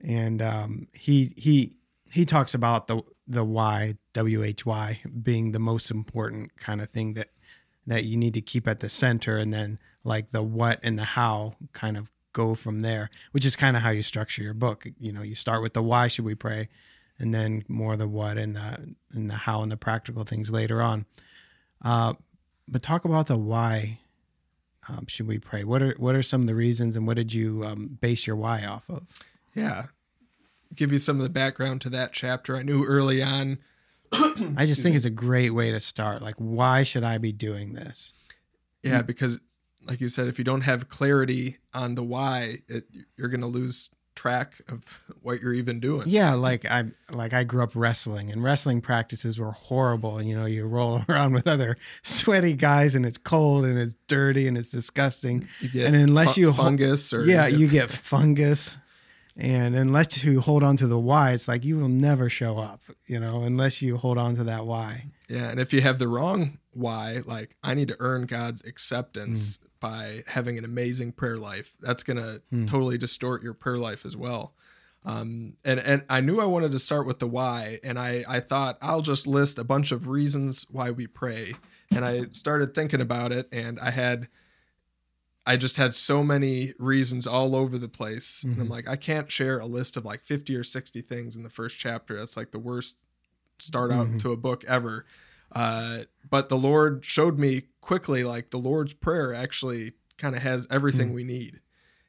[0.03, 1.75] And um, he he
[2.11, 6.91] he talks about the the why W H Y being the most important kind of
[6.91, 7.31] thing that
[7.87, 11.05] that you need to keep at the center, and then like the what and the
[11.05, 14.87] how kind of go from there, which is kind of how you structure your book.
[14.99, 16.69] You know, you start with the why should we pray,
[17.19, 20.83] and then more the what and the and the how and the practical things later
[20.83, 21.07] on.
[21.83, 22.15] Uh,
[22.69, 24.01] but talk about the why.
[24.89, 25.65] Um, should we pray?
[25.65, 28.37] What are what are some of the reasons, and what did you um, base your
[28.37, 29.03] why off of?
[29.53, 29.87] Yeah.
[30.75, 32.57] Give you some of the background to that chapter.
[32.57, 33.59] I knew early on
[34.57, 36.23] I just think it's a great way to start.
[36.23, 38.15] Like, why should I be doing this?
[38.83, 39.07] Yeah, mm.
[39.07, 39.41] because
[39.87, 42.85] like you said, if you don't have clarity on the why, it,
[43.17, 44.83] you're going to lose track of
[45.21, 46.05] what you're even doing.
[46.07, 50.19] Yeah, like I like I grew up wrestling, and wrestling practices were horrible.
[50.19, 53.97] And you know, you roll around with other sweaty guys, and it's cold, and it's
[54.07, 55.49] dirty, and it's disgusting.
[55.61, 58.79] You get and unless fu- you fungus or yeah, you get fungus,
[59.37, 62.81] and unless you hold on to the why, it's like you will never show up.
[63.07, 65.07] You know, unless you hold on to that why.
[65.29, 69.59] Yeah, and if you have the wrong why, like I need to earn God's acceptance
[69.81, 74.55] by having an amazing prayer life, that's gonna totally distort your prayer life as well.
[75.05, 78.41] Um, and and I knew I wanted to start with the why, and I I
[78.41, 81.55] thought I'll just list a bunch of reasons why we pray,
[81.91, 84.29] and I started thinking about it, and I had.
[85.47, 88.43] I just had so many reasons all over the place.
[88.43, 88.73] And I'm mm-hmm.
[88.73, 91.79] like, I can't share a list of like 50 or 60 things in the first
[91.79, 92.19] chapter.
[92.19, 92.97] That's like the worst
[93.59, 94.19] start out mm-hmm.
[94.19, 95.07] to a book ever.
[95.53, 100.67] Uh, but the Lord showed me quickly, like the Lord's Prayer actually kind of has
[100.71, 101.15] everything mm.
[101.15, 101.61] we need.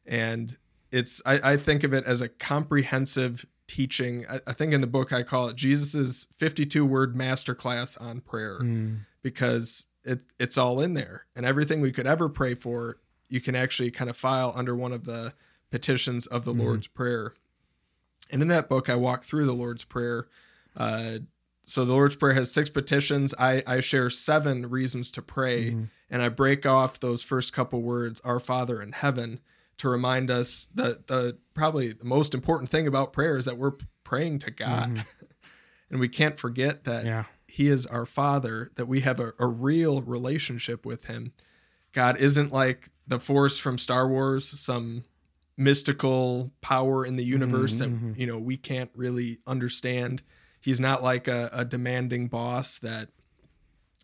[0.05, 0.57] And
[0.91, 4.25] it's, I, I think of it as a comprehensive teaching.
[4.27, 8.59] I, I think in the book I call it Jesus's 52 word masterclass on prayer
[8.59, 8.99] mm.
[9.21, 11.25] because it, it's all in there.
[11.35, 12.97] And everything we could ever pray for,
[13.29, 15.33] you can actually kind of file under one of the
[15.69, 16.61] petitions of the mm-hmm.
[16.61, 17.33] Lord's Prayer.
[18.31, 20.27] And in that book, I walk through the Lord's Prayer.
[20.75, 21.19] Uh,
[21.63, 23.33] so the Lord's Prayer has six petitions.
[23.37, 25.83] I, I share seven reasons to pray, mm-hmm.
[26.09, 29.41] and I break off those first couple words, "Our Father in Heaven,"
[29.77, 33.73] to remind us that the probably the most important thing about prayer is that we're
[34.05, 35.25] praying to God, mm-hmm.
[35.91, 37.23] and we can't forget that Yeah.
[37.47, 41.33] He is our Father, that we have a, a real relationship with Him.
[41.97, 45.03] God isn't like the Force from Star Wars, some
[45.57, 48.11] mystical power in the mm-hmm, universe that mm-hmm.
[48.15, 50.21] you know we can't really understand.
[50.61, 53.09] He's not like a, a demanding boss that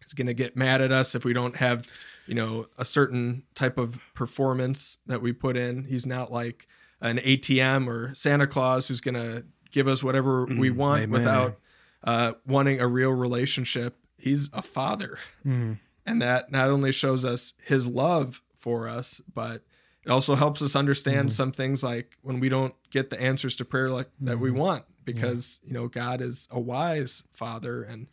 [0.03, 1.87] is going to get mad at us if we don't have,
[2.25, 5.83] you know, a certain type of performance that we put in.
[5.83, 6.67] He's not like
[6.99, 11.11] an ATM or Santa Claus who's going to give us whatever mm, we want amen.
[11.11, 11.59] without
[12.03, 13.99] uh, wanting a real relationship.
[14.17, 15.19] He's a father.
[15.45, 15.73] Mm-hmm.
[16.05, 19.63] And that not only shows us his love for us, but
[20.05, 21.35] it also helps us understand mm-hmm.
[21.35, 24.59] some things like when we don't get the answers to prayer like that we mm-hmm.
[24.59, 24.85] want.
[25.05, 28.07] Because you know God is a wise father and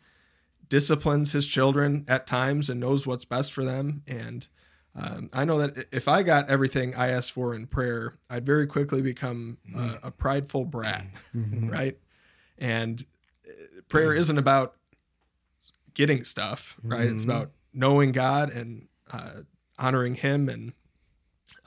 [0.67, 4.03] disciplines his children at times and knows what's best for them.
[4.07, 4.47] And
[4.95, 8.67] um, I know that if I got everything I asked for in prayer, I'd very
[8.67, 10.07] quickly become a, mm-hmm.
[10.07, 11.97] a prideful brat, right?
[12.57, 13.05] And
[13.47, 14.75] uh, prayer isn't about
[15.93, 17.07] getting stuff, right?
[17.07, 19.41] It's about knowing God and uh,
[19.77, 20.49] honoring Him.
[20.49, 20.73] And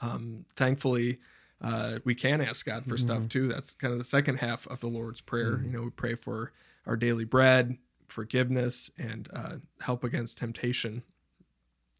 [0.01, 1.19] um, thankfully,
[1.61, 3.47] uh, we can ask God for stuff too.
[3.47, 5.61] That's kind of the second half of the Lord's Prayer.
[5.63, 6.51] You know, we pray for
[6.85, 11.03] our daily bread, forgiveness, and uh, help against temptation.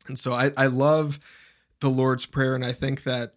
[0.07, 1.19] And so I, I love
[1.79, 3.33] the Lord's Prayer, and I think that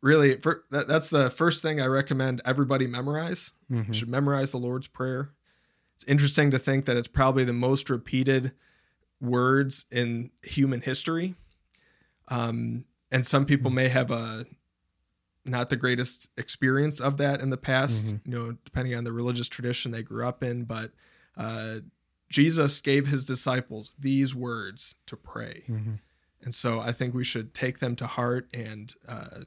[0.00, 3.52] really for, that, that's the first thing I recommend everybody memorize.
[3.88, 5.32] You should memorize the Lord's Prayer.
[5.94, 8.52] It's interesting to think that it's probably the most repeated
[9.22, 11.34] words in human history.
[12.28, 14.44] Um, and some people may have a
[15.44, 19.48] not the greatest experience of that in the past, you know, depending on the religious
[19.48, 20.64] tradition they grew up in.
[20.64, 20.92] But
[21.36, 21.78] uh,
[22.28, 25.64] Jesus gave his disciples these words to pray.
[26.42, 28.48] And so I think we should take them to heart.
[28.54, 29.40] And uh,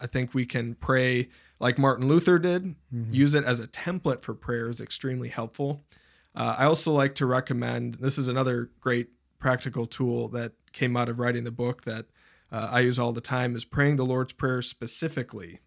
[0.00, 2.76] I think we can pray like Martin Luther did,
[3.10, 5.84] use it as a template for prayer is extremely helpful.
[6.34, 11.08] Uh, I also like to recommend this is another great practical tool that came out
[11.08, 12.06] of writing the book that
[12.52, 15.60] uh, I use all the time is praying the Lord's Prayer specifically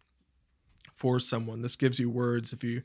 [0.95, 1.61] for someone.
[1.61, 2.83] This gives you words if you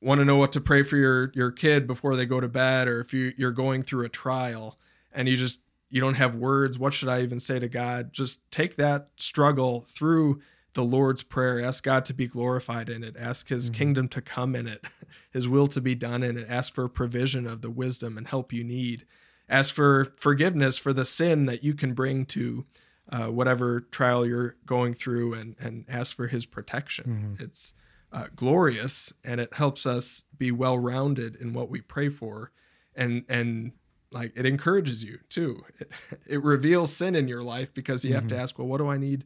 [0.00, 2.88] want to know what to pray for your your kid before they go to bed,
[2.88, 4.78] or if you you're going through a trial
[5.12, 6.78] and you just you don't have words.
[6.78, 8.12] What should I even say to God?
[8.12, 10.40] Just take that struggle through
[10.74, 11.60] the Lord's Prayer.
[11.60, 13.16] Ask God to be glorified in it.
[13.18, 14.84] Ask His kingdom to come in it,
[15.30, 16.46] His will to be done in it.
[16.48, 19.04] Ask for provision of the wisdom and help you need.
[19.48, 22.66] Ask for forgiveness for the sin that you can bring to
[23.10, 27.36] uh, whatever trial you're going through, and and ask for His protection.
[27.40, 27.74] It's
[28.12, 32.52] uh, glorious, and it helps us be well rounded in what we pray for,
[32.94, 33.72] and and
[34.12, 35.64] like it encourages you too.
[35.80, 35.90] It,
[36.26, 38.98] it reveals sin in your life because you have to ask, well, what do I
[38.98, 39.24] need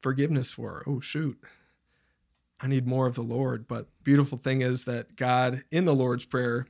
[0.00, 0.82] forgiveness for?
[0.86, 1.38] Oh shoot,
[2.60, 3.68] I need more of the Lord.
[3.68, 6.66] But beautiful thing is that God in the Lord's prayer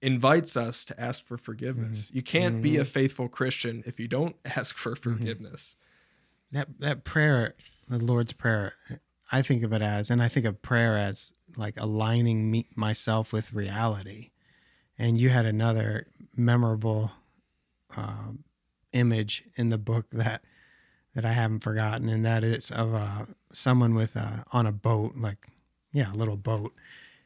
[0.00, 2.06] invites us to ask for forgiveness.
[2.06, 2.16] Mm-hmm.
[2.16, 2.88] You can't be a mm-hmm.
[2.88, 5.16] faithful Christian if you don't ask for mm-hmm.
[5.16, 5.76] forgiveness.
[6.50, 7.54] That that prayer,
[7.88, 8.74] the Lord's prayer,
[9.30, 13.32] I think of it as, and I think of prayer as like aligning me myself
[13.32, 14.30] with reality.
[14.98, 17.12] And you had another memorable
[17.96, 18.44] um,
[18.92, 20.42] image in the book that
[21.14, 25.16] that I haven't forgotten, and that is of uh, someone with uh, on a boat,
[25.16, 25.46] like
[25.92, 26.72] yeah, a little boat,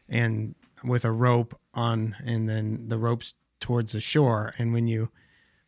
[0.09, 4.55] and with a rope on, and then the ropes towards the shore.
[4.59, 5.11] And when you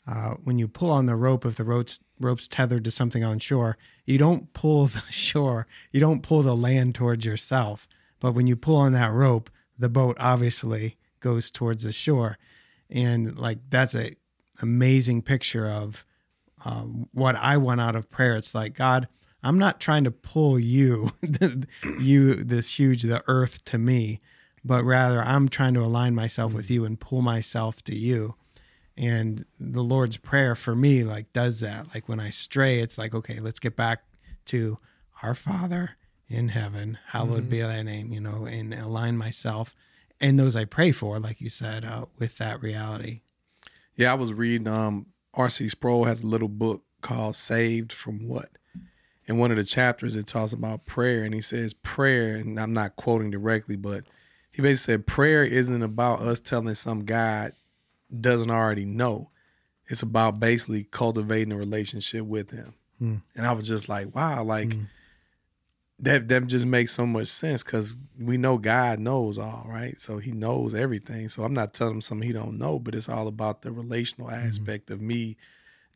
[0.07, 3.39] uh, when you pull on the rope, if the rope's rope's tethered to something on
[3.39, 7.87] shore, you don't pull the shore, you don't pull the land towards yourself.
[8.21, 12.39] But when you pull on that rope, the boat obviously goes towards the shore,
[12.91, 14.13] and like that's a
[14.61, 16.05] amazing picture of
[16.65, 18.37] um, what I want out of prayer.
[18.37, 19.09] It's like God,
[19.43, 21.13] I'm not trying to pull you,
[22.01, 24.21] you this huge the earth to me,
[24.65, 28.35] but rather I'm trying to align myself with you and pull myself to you.
[28.97, 31.95] And the Lord's prayer for me like does that.
[31.95, 34.03] Like when I stray, it's like okay, let's get back
[34.47, 34.79] to
[35.23, 35.97] our Father
[36.29, 37.51] in heaven, hallowed mm-hmm.
[37.51, 39.75] be thy name, you know, and align myself
[40.21, 43.21] and those I pray for, like you said, uh, with that reality.
[43.95, 44.69] Yeah, I was reading.
[44.69, 45.07] Um,
[45.39, 45.69] R.C.
[45.69, 48.49] Sproul has a little book called "Saved from What."
[49.27, 52.73] In one of the chapters, it talks about prayer, and he says prayer, and I'm
[52.73, 54.05] not quoting directly, but
[54.51, 57.53] he basically said prayer isn't about us telling some God
[58.21, 59.31] doesn't already know.
[59.87, 62.75] It's about basically cultivating a relationship with Him.
[62.99, 63.17] Hmm.
[63.37, 64.75] And I was just like, wow, like.
[64.75, 64.83] Hmm
[66.01, 70.01] that that just makes so much sense because we know God knows all, right?
[70.01, 71.29] So He knows everything.
[71.29, 74.29] So I'm not telling him something He don't know, but it's all about the relational
[74.29, 74.47] mm-hmm.
[74.47, 74.95] aspect mm-hmm.
[74.95, 75.37] of me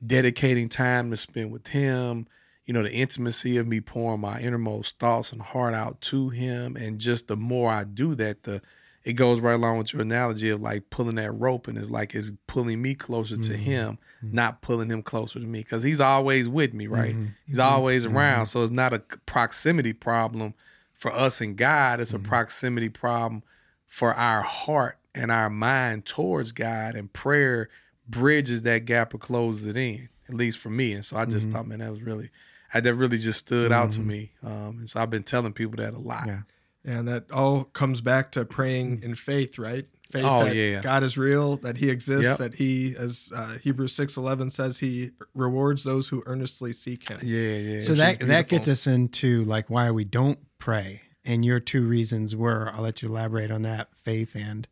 [0.05, 2.27] dedicating time to spend with Him.
[2.67, 6.77] You know, the intimacy of me pouring my innermost thoughts and heart out to Him,
[6.77, 8.63] and just the more I do that, the
[9.05, 12.15] it goes right along with your analogy of like pulling that rope and it's like
[12.15, 13.53] it's pulling me closer mm-hmm.
[13.53, 14.35] to him mm-hmm.
[14.35, 17.27] not pulling him closer to me because he's always with me right mm-hmm.
[17.47, 18.17] he's always mm-hmm.
[18.17, 20.55] around so it's not a proximity problem
[20.95, 22.27] for us and god it's a mm-hmm.
[22.27, 23.43] proximity problem
[23.87, 27.69] for our heart and our mind towards god and prayer
[28.09, 31.47] bridges that gap or closes it in at least for me and so i just
[31.47, 31.57] mm-hmm.
[31.57, 32.31] thought man that was really
[32.75, 35.93] that really just stood out to me um, and so i've been telling people that
[35.95, 36.41] a lot yeah.
[36.85, 39.87] And that all comes back to praying in faith, right?
[40.13, 40.83] Faith oh, that yeah.
[40.83, 42.37] God is real, that He exists, yep.
[42.37, 47.19] that He, as uh, Hebrews six eleven says, He rewards those who earnestly seek Him.
[47.23, 47.81] Yeah, yeah.
[47.81, 52.37] So that that gets us into like why we don't pray, and your two reasons
[52.37, 52.71] were.
[52.75, 53.89] I'll let you elaborate on that.
[53.97, 54.69] Faith and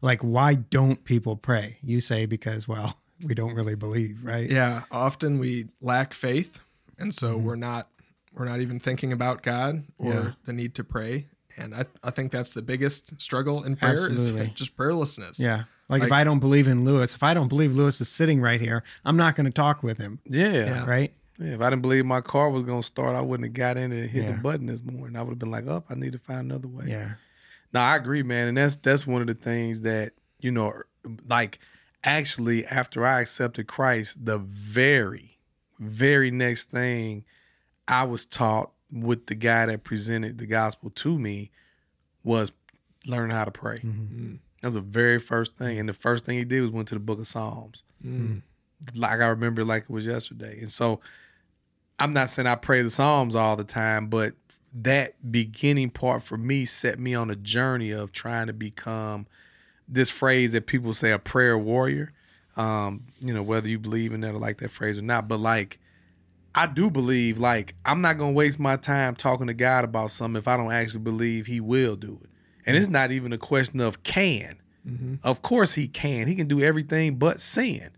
[0.00, 1.76] like why don't people pray?
[1.82, 4.48] You say because well we don't really believe, right?
[4.48, 6.60] Yeah, often we lack faith,
[6.98, 7.44] and so mm-hmm.
[7.44, 7.88] we're not
[8.32, 10.30] we're not even thinking about God or yeah.
[10.44, 11.26] the need to pray
[11.58, 14.46] and I, I think that's the biggest struggle in prayer Absolutely.
[14.46, 15.38] is just prayerlessness.
[15.38, 15.64] Yeah.
[15.88, 18.40] Like, like, if I don't believe in Lewis, if I don't believe Lewis is sitting
[18.40, 20.20] right here, I'm not going to talk with him.
[20.26, 20.52] Yeah.
[20.52, 20.84] yeah.
[20.84, 21.12] Right.
[21.38, 23.76] Yeah, if I didn't believe my car was going to start, I wouldn't have got
[23.76, 24.32] in and hit yeah.
[24.32, 25.16] the button this morning.
[25.16, 27.12] I would have been like, "Up, oh, I need to find another way." Yeah.
[27.72, 30.72] No, I agree, man, and that's that's one of the things that you know,
[31.28, 31.60] like
[32.02, 35.38] actually after I accepted Christ, the very,
[35.78, 37.24] very next thing
[37.86, 41.50] I was taught with the guy that presented the gospel to me
[42.24, 42.52] was
[43.06, 43.78] learn how to pray.
[43.78, 44.36] Mm-hmm.
[44.60, 46.94] That was the very first thing, and the first thing he did was went to
[46.94, 47.84] the Book of Psalms.
[48.04, 48.42] Mm.
[48.94, 50.58] Like I remember, like it was yesterday.
[50.60, 51.00] And so,
[51.98, 54.34] I'm not saying I pray the Psalms all the time, but
[54.74, 59.26] that beginning part for me set me on a journey of trying to become
[59.88, 62.12] this phrase that people say a prayer warrior.
[62.56, 65.38] Um, you know, whether you believe in that or like that phrase or not, but
[65.38, 65.78] like
[66.58, 70.36] I do believe like I'm not gonna waste my time talking to God about something
[70.36, 72.28] if I don't actually believe He will do it.
[72.66, 74.56] And it's not even a question of can.
[74.84, 75.14] Mm-hmm.
[75.22, 76.26] Of course He can.
[76.26, 77.90] He can do everything but sin.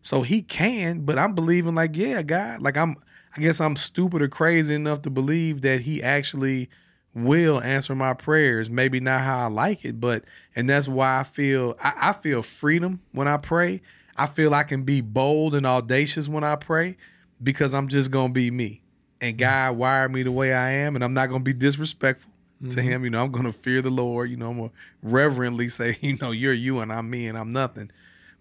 [0.00, 2.62] So He can, but I'm believing like yeah, God.
[2.62, 2.94] Like I'm.
[3.36, 6.68] I guess I'm stupid or crazy enough to believe that He actually
[7.14, 8.70] will answer my prayers.
[8.70, 10.22] Maybe not how I like it, but
[10.54, 13.82] and that's why I feel I, I feel freedom when I pray.
[14.16, 16.96] I feel I can be bold and audacious when I pray
[17.42, 18.82] because I'm just gonna be me.
[19.20, 22.70] And God wired me the way I am, and I'm not gonna be disrespectful mm-hmm.
[22.70, 23.04] to Him.
[23.04, 24.30] You know, I'm gonna fear the Lord.
[24.30, 24.70] You know, I'm gonna
[25.02, 27.90] reverently say, you know, you're you and I'm me and I'm nothing.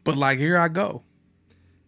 [0.04, 1.04] But like here I go.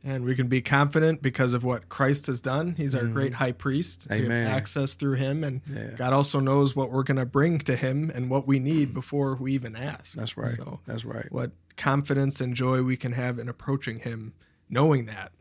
[0.07, 2.75] And we can be confident because of what Christ has done.
[2.77, 3.13] He's our mm-hmm.
[3.13, 4.07] great high priest.
[4.11, 4.29] Amen.
[4.29, 5.43] We have access through him.
[5.43, 5.93] And yeah.
[5.97, 9.33] God also knows what we're going to bring to him and what we need before
[9.33, 10.15] we even ask.
[10.15, 10.51] That's right.
[10.51, 11.25] So That's right.
[11.31, 14.33] What confidence and joy we can have in approaching him,
[14.69, 15.31] knowing that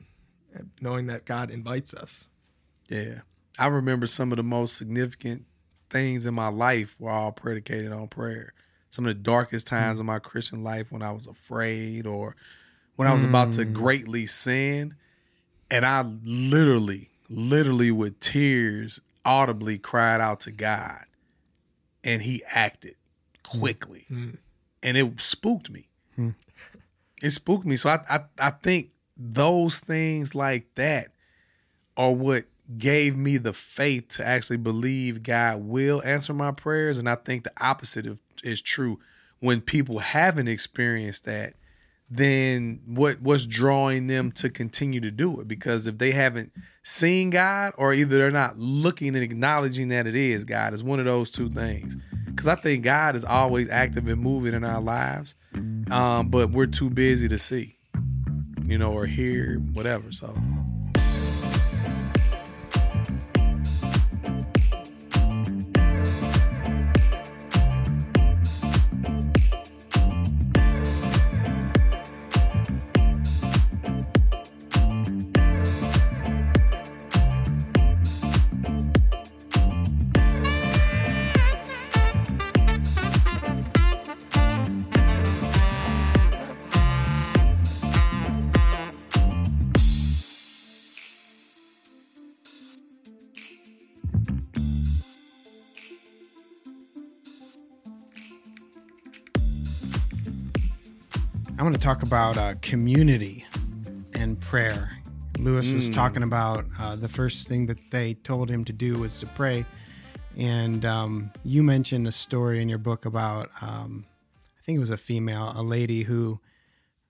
[0.80, 2.28] knowing that God invites us.
[2.88, 3.20] Yeah.
[3.58, 5.44] I remember some of the most significant
[5.90, 8.52] things in my life were all predicated on prayer.
[8.90, 10.00] Some of the darkest times mm.
[10.00, 12.36] of my Christian life when I was afraid or
[12.96, 13.28] when I was mm.
[13.28, 13.72] about to mm.
[13.72, 14.94] greatly sin.
[15.70, 21.04] And I literally, literally with tears audibly cried out to God.
[22.02, 22.96] And he acted
[23.42, 24.06] quickly.
[24.10, 24.38] Mm.
[24.82, 25.88] And it spooked me.
[26.18, 26.34] Mm.
[27.22, 27.76] It spooked me.
[27.76, 31.08] So I, I I think those things like that
[31.96, 32.44] are what
[32.78, 36.98] gave me the faith to actually believe God will answer my prayers.
[36.98, 38.98] And I think the opposite of, is true.
[39.40, 41.54] When people haven't experienced that,
[42.10, 45.48] then what what's drawing them to continue to do it?
[45.48, 50.14] Because if they haven't seen God, or either they're not looking and acknowledging that it
[50.14, 51.96] is God, it's one of those two things.
[52.26, 55.34] Because I think God is always active and moving in our lives,
[55.90, 57.78] um, but we're too busy to see,
[58.64, 60.10] you know, or here, whatever.
[60.12, 60.34] So.
[101.64, 103.46] Want to talk about uh, community
[104.12, 104.98] and prayer.
[105.38, 109.18] Lewis was talking about uh, the first thing that they told him to do was
[109.20, 109.64] to pray.
[110.36, 114.04] And um, you mentioned a story in your book about, um,
[114.58, 116.38] I think it was a female, a lady who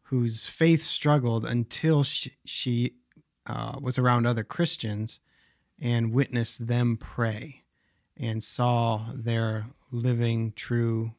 [0.02, 2.92] whose faith struggled until she, she
[3.48, 5.18] uh, was around other Christians
[5.80, 7.64] and witnessed them pray
[8.16, 11.14] and saw their living, true,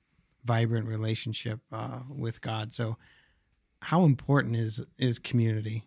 [0.46, 2.72] vibrant relationship uh, with God.
[2.72, 2.96] So,
[3.86, 5.84] how important is is community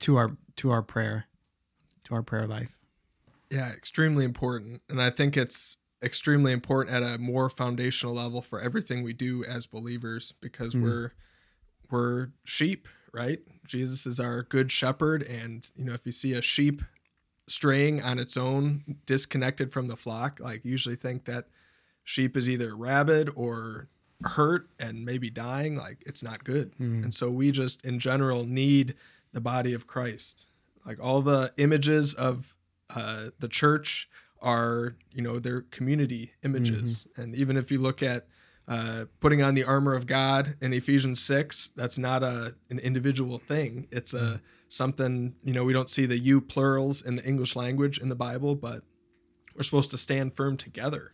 [0.00, 1.26] to our to our prayer,
[2.02, 2.76] to our prayer life?
[3.50, 4.82] Yeah, extremely important.
[4.88, 9.44] And I think it's extremely important at a more foundational level for everything we do
[9.44, 10.82] as believers because hmm.
[10.82, 11.12] we're
[11.88, 13.38] we're sheep, right?
[13.64, 16.82] Jesus is our good shepherd and you know, if you see a sheep
[17.46, 21.46] straying on its own, disconnected from the flock, like usually think that
[22.02, 23.88] sheep is either rabid or
[24.24, 26.72] hurt and maybe dying, like it's not good.
[27.04, 28.94] And so we just in general need
[29.32, 30.46] the body of Christ.
[30.86, 32.54] Like all the images of
[32.94, 34.08] uh, the church
[34.42, 37.06] are, you know, their community images.
[37.16, 38.26] And even if you look at
[38.68, 43.38] uh, putting on the armor of God in Ephesians six, that's not a an individual
[43.38, 43.88] thing.
[43.90, 47.98] It's a something you know we don't see the you plurals in the English language
[47.98, 48.82] in the Bible, but
[49.54, 51.12] we're supposed to stand firm together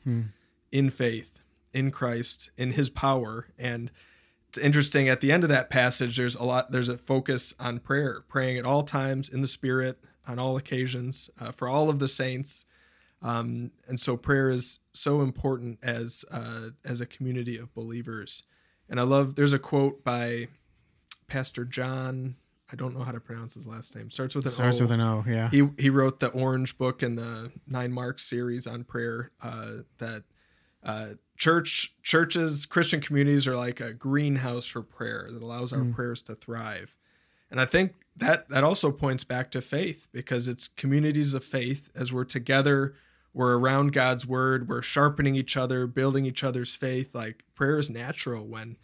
[0.72, 1.39] in faith,
[1.72, 3.48] in Christ, in His power.
[3.58, 3.90] And
[4.48, 6.16] it's interesting at the end of that passage.
[6.16, 6.72] There's a lot.
[6.72, 11.30] There's a focus on prayer, praying at all times in the Spirit, on all occasions,
[11.40, 12.64] uh, for all of the saints.
[13.22, 18.42] Um, and so prayer is so important as uh, as a community of believers.
[18.88, 19.36] And I love.
[19.36, 20.48] There's a quote by
[21.28, 22.36] Pastor John.
[22.72, 24.10] I don't know how to pronounce his last name.
[24.10, 24.84] Starts with an Starts O.
[24.84, 25.24] with an O.
[25.26, 25.50] Yeah.
[25.50, 29.30] He he wrote the Orange Book and the Nine Marks series on prayer.
[29.42, 30.24] Uh, that
[30.82, 36.22] uh, church churches Christian communities are like a greenhouse for prayer that allows our prayers
[36.22, 36.96] to thrive.
[37.50, 41.90] And I think that that also points back to faith because it's communities of faith
[41.96, 42.94] as we're together,
[43.32, 47.14] we're around God's word, we're sharpening each other, building each other's faith.
[47.14, 48.76] Like prayer is natural when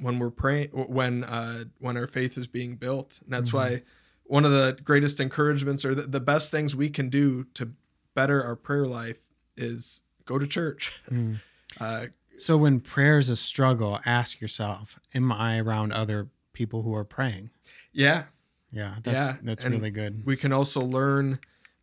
[0.00, 3.20] when we're praying when uh when our faith is being built.
[3.24, 3.82] And that's why
[4.24, 7.72] one of the greatest encouragements or the, the best things we can do to
[8.14, 9.22] better our prayer life
[9.56, 10.92] is go to church.
[11.80, 12.06] Uh,
[12.38, 17.04] So when prayer is a struggle, ask yourself, am I around other people who are
[17.04, 17.50] praying?
[17.92, 18.24] yeah,
[18.70, 20.24] Yeah, that's Yeah, that's and really good.
[20.24, 21.40] we can also learn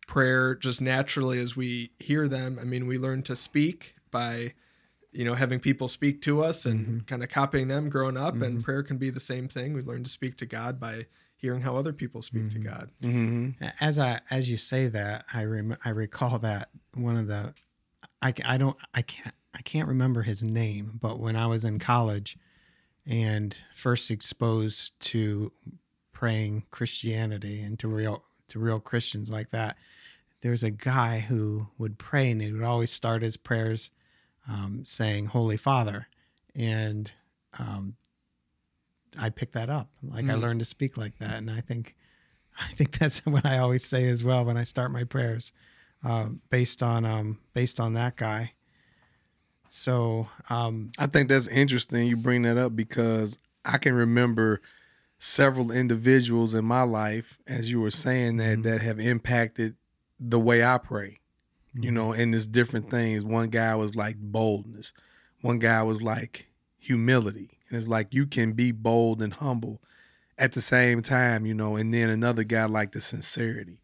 [0.08, 2.58] prayer just naturally as we hear them.
[2.60, 4.54] I mean, we learn to speak by,
[5.12, 8.34] you know, having people speak to us and kind of copying them growing up.
[8.42, 9.72] And prayer can be the same thing.
[9.72, 11.06] We learn to speak to God by
[11.36, 12.90] hearing how other people speak to God.
[13.02, 13.64] Mm-hmm.
[13.80, 17.54] As I as you say that, I rem- I recall that one of the
[18.22, 21.78] I, I don't I can't I can't remember his name, but when I was in
[21.78, 22.36] college
[23.06, 25.52] and first exposed to
[26.12, 29.76] praying Christianity and to real to real Christians like that,
[30.40, 33.90] there's a guy who would pray and he would always start his prayers
[34.48, 36.08] um, saying "Holy Father,"
[36.54, 37.12] and
[37.58, 37.96] um,
[39.18, 39.90] I picked that up.
[40.02, 41.94] Like I learned to speak like that, and I think
[42.60, 45.52] I think that's what I always say as well when I start my prayers,
[46.06, 48.52] uh, based on um, based on that guy.
[49.68, 54.60] So um, I think that's interesting you bring that up because I can remember
[55.18, 59.74] several individuals in my life, as you were saying that, that have impacted
[60.20, 61.18] the way I pray.
[61.78, 63.22] You know, and there's different things.
[63.22, 64.94] One guy was like boldness.
[65.42, 66.48] One guy was like
[66.78, 67.58] humility.
[67.68, 69.82] And it's like you can be bold and humble
[70.38, 73.82] at the same time, you know, and then another guy like the sincerity.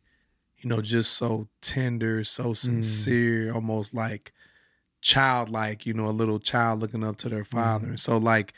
[0.63, 2.57] You know, just so tender, so mm.
[2.57, 4.33] sincere, almost like
[5.01, 7.89] childlike, you know, a little child looking up to their father.
[7.89, 8.55] And so like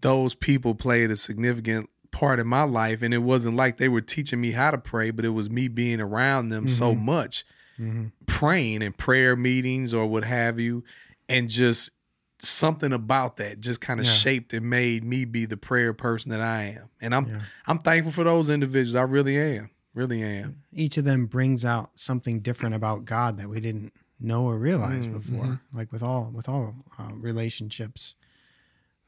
[0.00, 4.00] those people played a significant part in my life and it wasn't like they were
[4.00, 7.04] teaching me how to pray, but it was me being around them so mm-hmm.
[7.04, 7.44] much
[7.78, 8.06] mm-hmm.
[8.26, 10.82] praying in prayer meetings or what have you
[11.28, 11.90] and just
[12.38, 14.12] something about that just kind of Yeah.
[14.12, 16.88] shaped and made me be the prayer person that I am.
[17.00, 17.42] And I'm Yeah.
[17.66, 18.94] I'm thankful for those individuals.
[18.94, 19.70] I really am.
[19.94, 20.62] Really am.
[20.72, 25.06] Each of them brings out something different about God that we didn't know or realize
[25.06, 25.60] before.
[25.72, 28.16] Like with all with all uh, relationships.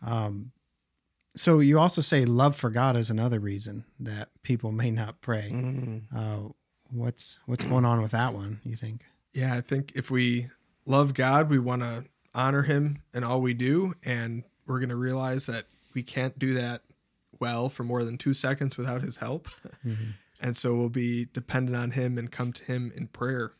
[0.05, 0.53] Um,
[1.35, 5.51] so you also say love for God is another reason that people may not pray.
[5.53, 6.03] Mm.
[6.15, 6.53] Uh,
[6.91, 8.61] what's what's going on with that one?
[8.65, 9.05] You think?
[9.35, 10.49] Yeah, I think if we
[10.87, 13.95] love God, we want to honor him in all we do.
[14.05, 15.65] And we're going to realize that
[15.95, 16.83] we can't do that
[17.41, 19.49] well for more than two seconds without his help.
[20.41, 23.53] And so we'll be dependent on him and come to him in prayer.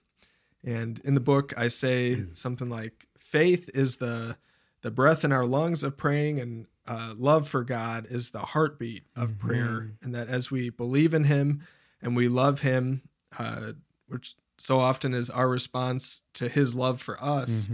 [0.65, 4.37] And in the book, I say something like faith is the
[4.83, 9.05] the breath in our lungs of praying and uh, love for God is the heartbeat
[9.17, 9.91] of prayer.
[10.03, 11.67] And that as we believe in him
[12.01, 13.03] and we love him,
[13.39, 13.73] uh,
[14.07, 17.69] which so often is our response to his love for us,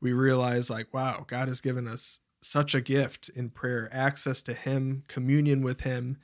[0.00, 4.52] we realize like, wow, God has given us such a gift in prayer, access to
[4.52, 6.18] him, communion with him.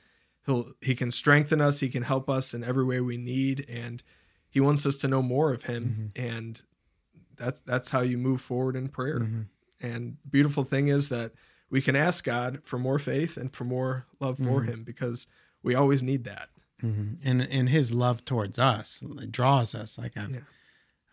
[0.45, 4.03] He'll he can strengthen us, he can help us in every way we need, and
[4.49, 6.13] he wants us to know more of him.
[6.15, 6.27] Mm-hmm.
[6.35, 6.61] And
[7.37, 9.19] that's that's how you move forward in prayer.
[9.19, 9.41] Mm-hmm.
[9.81, 11.31] And beautiful thing is that
[11.69, 14.71] we can ask God for more faith and for more love for mm-hmm.
[14.71, 15.27] him because
[15.63, 16.49] we always need that.
[16.83, 17.17] Mhm.
[17.23, 19.97] And and His love towards us draws us.
[19.97, 20.39] Like I've Yeah.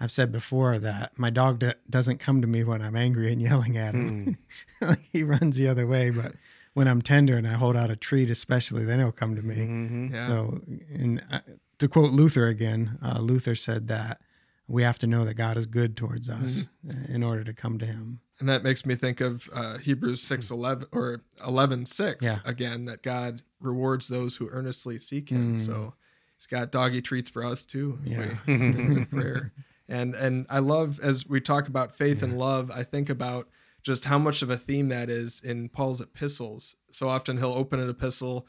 [0.00, 3.40] I've said before that my dog d- doesn't come to me when I'm angry and
[3.40, 4.38] yelling at him.
[4.80, 4.86] Hmm.
[4.88, 6.34] like he runs the other way, but
[6.74, 9.56] when I'm tender and I hold out a treat, especially, then he'll come to me.
[9.56, 10.14] Mm-hmm.
[10.14, 10.28] Yeah.
[10.28, 10.60] So,
[10.94, 11.40] and uh,
[11.78, 14.20] to quote Luther again, uh, Luther said that
[14.68, 17.14] we have to know that God is good towards us Mm-hmm.
[17.14, 18.20] in order to come to Him.
[18.40, 22.36] And that makes me think of uh, Hebrews 6 11 or 11 6 Yeah.
[22.44, 25.60] again, that God rewards those who earnestly seek him.
[25.60, 25.94] So
[26.36, 28.00] he's got doggy treats for us too.
[28.04, 28.38] Yeah.
[28.46, 29.52] we bring prayer.
[29.88, 33.48] And, and I love, as we talk about faith and love, I think about
[33.82, 36.76] just how much of a theme that is in Paul's epistles.
[36.90, 38.46] So often he'll open an epistle.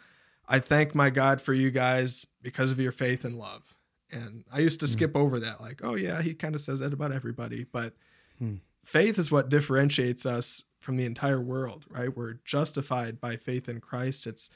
[0.47, 3.75] I thank my God for you guys because of your faith and love.
[4.11, 4.91] And I used to hmm.
[4.91, 7.65] skip over that, like, oh, yeah, he kind of says that about everybody.
[7.71, 7.93] But
[8.37, 8.55] hmm.
[8.83, 12.15] faith is what differentiates us from the entire world, right?
[12.15, 14.27] We're justified by faith in Christ.
[14.27, 14.49] It's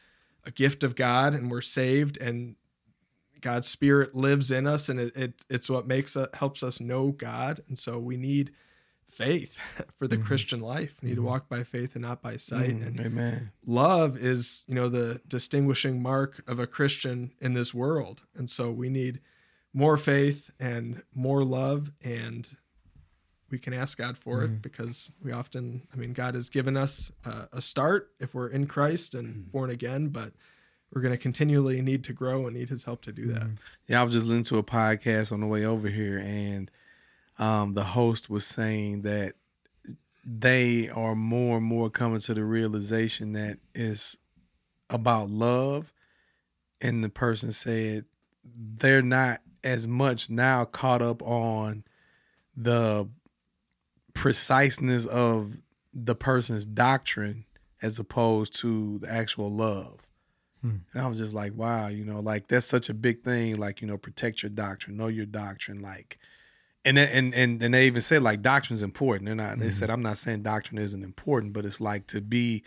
[0.46, 2.56] a gift of God, and we're saved, and
[3.42, 7.12] God's Spirit lives in us, and it, it it's what makes us helps us know
[7.12, 7.62] God.
[7.68, 8.52] And so we need
[9.10, 9.58] faith
[9.98, 10.26] for the mm-hmm.
[10.26, 10.96] Christian life.
[11.02, 11.30] We need to mm-hmm.
[11.30, 12.80] walk by faith and not by sight.
[12.80, 13.52] Mm, and Amen.
[13.66, 18.24] love is you know the distinguishing mark of a christian in this world.
[18.36, 19.22] And so we need
[19.74, 22.50] more faith and more love and
[23.50, 24.58] we can ask god for it mm-hmm.
[24.58, 28.66] because we often i mean god has given us uh, a start if we're in
[28.66, 29.52] christ and mm.
[29.52, 30.32] born again but
[30.92, 33.50] we're going to continually need to grow and need his help to do that.
[33.88, 36.72] Yeah, I was just listening to a podcast on the way over here, and
[37.40, 39.34] um, the host was saying that
[40.26, 44.18] they are more and more coming to the realization that it's
[44.90, 45.94] about love.
[46.82, 48.06] And the person said
[48.44, 51.84] they're not as much now caught up on
[52.56, 53.08] the
[54.14, 55.58] preciseness of
[55.94, 57.46] the person's doctrine
[57.82, 60.10] as opposed to the actual love.
[60.94, 63.56] And I was just like, wow, you know, like that's such a big thing.
[63.56, 65.82] Like, you know, protect your doctrine, know your doctrine.
[65.82, 66.18] Like,
[66.88, 69.26] and and and and they even said like doctrine's important.
[69.26, 69.60] They're not.
[69.60, 69.96] They said mm-hmm.
[69.96, 72.64] I'm not saying doctrine isn't important, but it's like to be.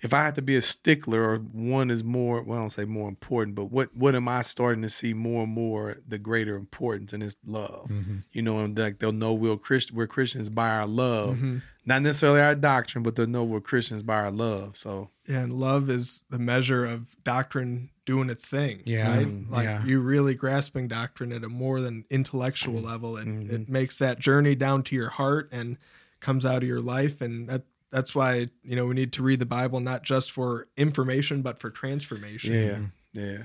[0.00, 2.84] If I had to be a stickler, or one is more, well, I don't say
[2.84, 6.56] more important, but what what am I starting to see more and more the greater
[6.56, 7.88] importance, and it's love.
[7.88, 8.18] Mm-hmm.
[8.32, 11.58] You know, and like they'll know we're Christ, we're Christians by our love, mm-hmm.
[11.86, 14.76] not necessarily our doctrine, but they'll know we're Christians by our love.
[14.76, 18.82] So and love is the measure of doctrine doing its thing.
[18.84, 19.26] Yeah, Right?
[19.26, 19.84] mm, Like yeah.
[19.84, 22.86] you really grasping doctrine at a more than intellectual Mm-hmm.
[22.86, 23.16] level.
[23.16, 25.78] It it makes that journey down to your heart and
[26.20, 27.20] comes out of your life.
[27.20, 30.66] And that that's why, you know, we need to read the Bible not just for
[30.76, 32.92] information, but for transformation.
[33.14, 33.42] yeah, yeah.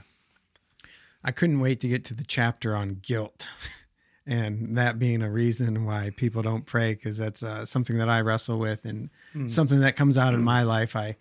[1.23, 3.47] I couldn't wait to get to the chapter on guilt.
[4.25, 8.21] And that being a reason why people don't pray, because that's uh, something that I
[8.21, 9.09] wrestle with and
[9.47, 10.95] something that comes out in my life.
[10.95, 11.15] I,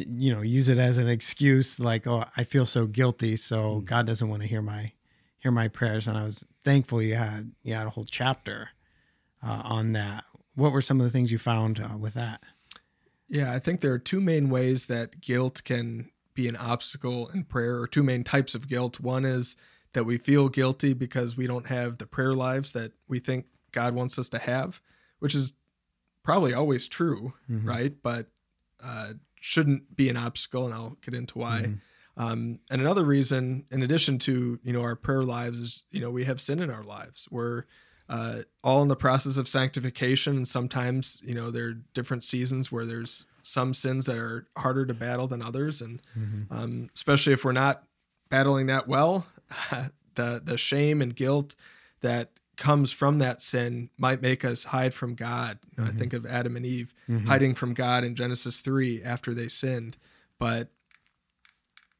[0.00, 4.06] you know, use it as an excuse, like, oh, I feel so guilty, so God
[4.06, 4.92] doesn't want to hear my
[5.38, 6.06] hear my prayers.
[6.08, 8.70] And I was thankful you had you had a whole chapter
[9.42, 10.24] uh, on that.
[10.56, 12.42] What were some of the things you found uh, with that?
[13.28, 17.44] Yeah, I think there are two main ways that guilt can be an obstacle in
[17.44, 19.00] prayer, or two main types of guilt.
[19.00, 19.56] One is
[19.92, 23.94] that we feel guilty because we don't have the prayer lives that we think God
[23.94, 24.80] wants us to have,
[25.18, 25.52] which is
[26.22, 27.66] probably always true, Mhm.
[27.66, 27.94] right?
[28.02, 28.28] But
[28.82, 31.62] uh, shouldn't be an obstacle, and I'll get into why.
[31.62, 31.80] Mhm.
[32.16, 36.10] Um, and another reason, in addition to you know our prayer lives, is you know
[36.10, 37.28] we have sin in our lives.
[37.30, 37.64] We're
[38.08, 42.72] uh, all in the process of sanctification, and sometimes you know there are different seasons
[42.72, 46.46] where there's some sins that are harder to battle than others, and Mhm.
[46.50, 47.84] um, especially if we're not
[48.30, 49.26] battling that well,
[50.14, 51.54] the the shame and guilt
[52.00, 55.60] that comes from that sin might make us hide from God.
[55.76, 57.26] You know, I think of Adam and Eve Mhm.
[57.26, 59.96] hiding from God in Genesis three after they sinned,
[60.38, 60.70] but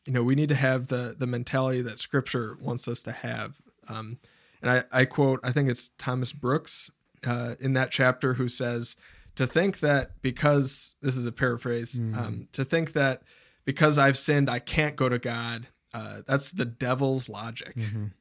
[0.05, 3.61] you know we need to have the the mentality that Scripture wants us to have.
[3.89, 4.19] Um,
[4.61, 6.91] and I, I quote, I think it's Thomas Brooks
[7.25, 8.97] uh, in that chapter who says,
[9.37, 13.23] "To think that because this is a paraphrase, um, to think that
[13.65, 15.69] because I've sinned, I can't go to God.
[15.95, 17.75] Uh, that's the devil's logic.
[17.77, 18.13] Mhm.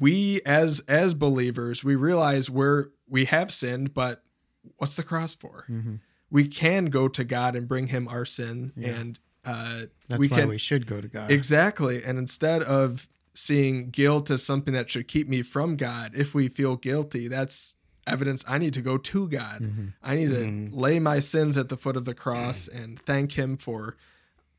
[0.00, 4.24] We as as believers, we realize we're we have sinned, but
[4.78, 5.66] what's the cross for?
[5.70, 6.00] Mhm.
[6.30, 8.88] We can go to God and bring Him our sin, Yeah.
[8.90, 11.30] and uh, That's we why can we should go to God.
[11.30, 12.02] Exactly.
[12.04, 16.48] And instead of seeing guilt as something that should keep me from God, if we
[16.48, 17.76] feel guilty, that's
[18.06, 19.62] evidence I need to go to God.
[19.62, 19.92] Mhm.
[20.02, 20.74] I need to Mhm.
[20.74, 23.96] lay my sins at the foot of the cross and thank Him for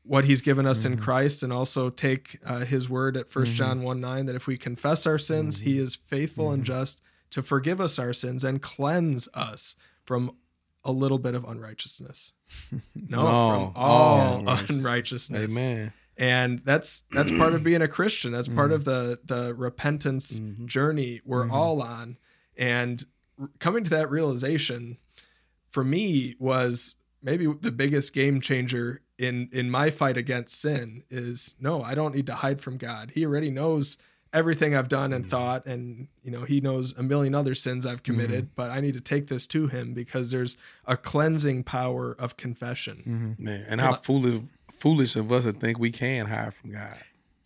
[0.04, 1.04] what He's given us in mm-hmm.
[1.04, 3.58] Christ, and also take uh, His word at First mm-hmm.
[3.58, 5.84] John 1 9 that if we confess our sins, He mm-hmm.
[5.84, 7.00] is faithful and just
[7.30, 9.74] to forgive us our sins and cleanse us
[10.04, 10.36] from
[10.84, 12.32] a little bit of unrighteousness.
[12.70, 14.70] No, No, from all all unrighteousness.
[14.70, 15.50] unrighteousness.
[15.52, 15.92] Amen.
[16.16, 18.32] and that's that's part of being a christian.
[18.32, 18.74] That's part mm.
[18.74, 20.66] of the the repentance Mhm.
[20.66, 22.18] journey we're all on.
[22.56, 23.04] And
[23.40, 24.98] r- coming to that realization
[25.70, 31.56] for me was maybe the biggest game changer in in my fight against sin is
[31.60, 33.96] no i don't need to hide from god he already knows
[34.32, 38.02] everything i've done and thought and you know he knows a million other sins i've
[38.02, 40.56] committed but i need to take this to him because there's
[40.86, 42.96] a cleansing power of confession
[43.38, 43.44] Mhm.
[43.44, 44.40] Man, and how foolish
[44.72, 46.98] foolish of us to think we can hide from God.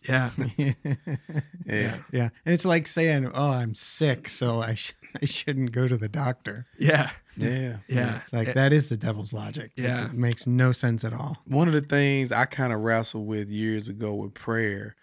[0.07, 0.29] yeah
[1.65, 1.97] Yeah.
[2.11, 2.29] yeah.
[2.45, 6.09] And it's like saying, "Oh, I'm sick, so I sh- I shouldn't go to the
[6.09, 7.77] doctor." yeah Yeah.
[7.87, 9.71] yeah It's like that is the devil's logic.
[9.75, 10.05] Yeah.
[10.05, 11.37] It makes no sense at all.
[11.45, 14.95] One of the things I kind of wrestled with years ago with prayer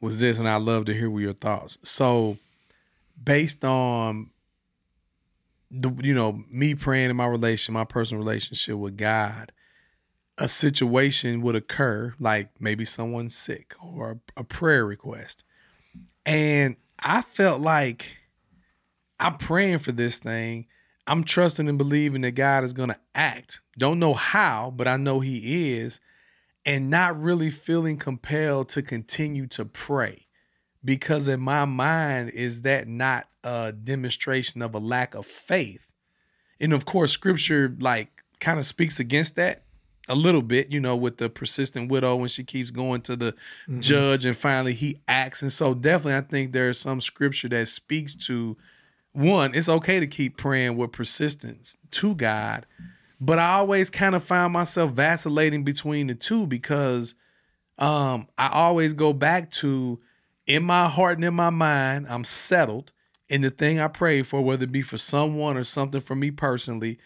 [0.00, 1.78] was this, and I love to hear what your thoughts.
[1.82, 2.38] So,
[3.22, 4.30] based on
[5.70, 9.52] the you know me praying in my relation, my personal relationship with God,
[10.38, 15.44] a situation would occur, like maybe someone's sick or a prayer request,
[16.26, 18.18] and I felt like
[19.22, 20.66] I'm praying for this thing.
[21.06, 23.60] I'm trusting and believing that God is going to act.
[23.78, 26.00] Don't know how, but I know He is,
[26.66, 30.26] and not really feeling compelled to continue to pray
[30.84, 35.88] because in my mind, is that not a demonstration of a lack of faith?
[36.60, 39.64] And of course, Scripture like kind of speaks against that
[40.08, 43.34] a little bit, you know, with the persistent widow when she keeps going to the
[43.78, 45.42] judge and finally he acts.
[45.42, 48.56] And so, definitely, I think there's some Scripture that speaks to
[49.12, 52.66] one, it's okay to keep praying with persistence to God,
[53.20, 57.14] but I always kind of find myself vacillating between the two because
[57.78, 60.00] um, I always go back to
[60.46, 62.92] in my heart and in my mind, I'm settled
[63.28, 66.30] in the thing I pray for, whether it be for someone or something for me
[66.30, 66.98] personally.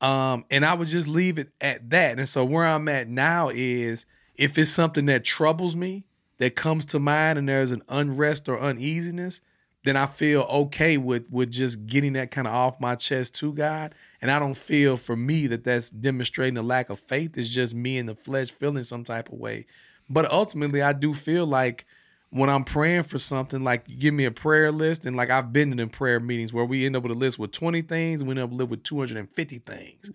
[0.00, 2.18] Um, and I would just leave it at that.
[2.18, 6.04] And so where I'm at now is if it's something that troubles me,
[6.38, 9.40] that comes to mind and there's an unrest or uneasiness,
[9.84, 13.52] then I feel okay with with just getting that kind of off my chest to
[13.52, 13.94] God.
[14.20, 17.36] And I don't feel for me that that's demonstrating a lack of faith.
[17.36, 19.66] It's just me in the flesh feeling some type of way.
[20.08, 21.84] But ultimately, I do feel like
[22.30, 25.78] when I'm praying for something, like give me a prayer list, and like I've been
[25.78, 28.32] in prayer meetings where we end up with a list with 20 things, and we
[28.32, 30.10] end up live with 250 things.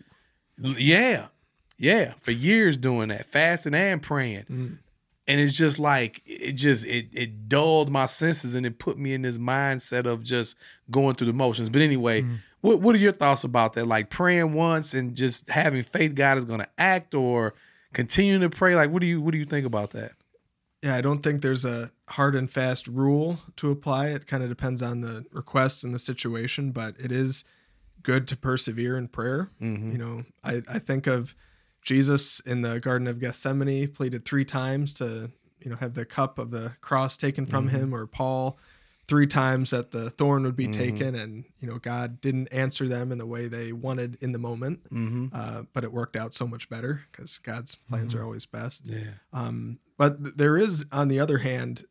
[0.58, 1.28] Yeah.
[1.78, 2.14] Yeah.
[2.18, 4.46] For years doing that, fasting and praying.
[4.50, 4.78] Mm.
[5.30, 9.14] And it's just like it just it it dulled my senses and it put me
[9.14, 10.58] in this mindset of just
[10.90, 11.70] going through the motions.
[11.70, 12.26] But anyway,
[12.62, 13.86] what what are your thoughts about that?
[13.86, 17.54] Like praying once and just having faith God is gonna act or
[17.94, 18.76] continuing to pray?
[18.76, 20.14] Like what do you what do you think about that?
[20.82, 24.08] Yeah, I don't think there's a hard and fast rule to apply.
[24.08, 27.44] It kind of depends on the request and the situation, but it is
[28.02, 29.50] good to persevere in prayer.
[29.62, 29.92] Mhm.
[29.92, 31.36] You know, I, I think of
[31.82, 36.38] Jesus in the Garden of Gethsemane pleaded three times to, you know, have the cup
[36.40, 38.58] of the cross taken from him, or Paul
[39.08, 43.12] three times that the thorn would be taken, and you know, God didn't answer them
[43.12, 45.28] in the way they wanted in the moment, Mm-hmm.
[45.34, 48.88] uh, but it worked out so much better because God's plans are always best.
[48.88, 49.14] Yeah.
[49.34, 51.86] Um, but there is, on the other hand,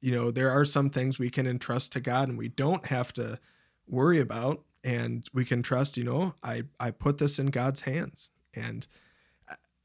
[0.00, 3.12] you know, there are some things we can entrust to God and we don't have
[3.14, 3.38] to
[3.86, 4.62] worry about.
[4.82, 8.32] And we can trust, you know, I, I put this in God's hands.
[8.52, 8.84] And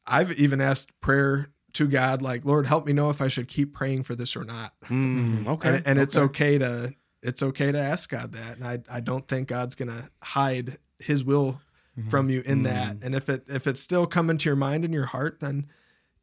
[0.07, 3.73] I've even asked prayer to God, like, Lord, help me know if I should keep
[3.73, 4.73] praying for this or not.
[4.85, 5.75] Mm, okay.
[5.75, 6.55] And, and it's okay.
[6.55, 6.93] okay to
[7.23, 8.57] it's okay to ask God that.
[8.57, 11.61] And I, I don't think God's gonna hide his will
[12.09, 12.97] from you in that.
[13.01, 15.65] And if it if it's still coming to your mind and your heart, then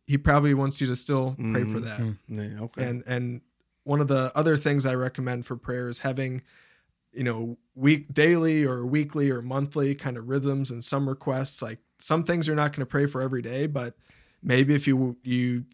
[0.07, 1.85] he probably wants you to still pray for Mhm.
[1.85, 2.17] that.
[2.29, 2.85] Yeah, okay.
[2.89, 3.41] And and
[3.83, 6.43] one of the other things I recommend for prayer is having,
[7.17, 11.61] you know, week daily or weekly or monthly kind of rhythms and some requests.
[11.63, 13.95] Like some things you're not going to pray for every day, but
[14.43, 15.65] maybe if you you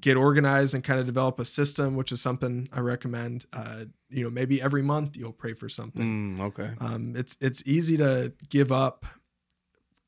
[0.00, 3.46] get organized and kind of develop a system, which is something I recommend.
[3.52, 6.36] Uh, you know, maybe every month you'll pray for something.
[6.38, 6.70] Mm, okay.
[6.80, 9.04] Um, it's it's easy to give up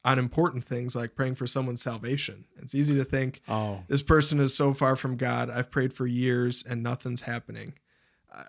[0.02, 2.46] on important things like praying for someone's salvation.
[2.56, 3.82] It's easy to think Oh.
[3.88, 5.50] this person is so far from God.
[5.50, 7.74] I've prayed for years and nothing's happening.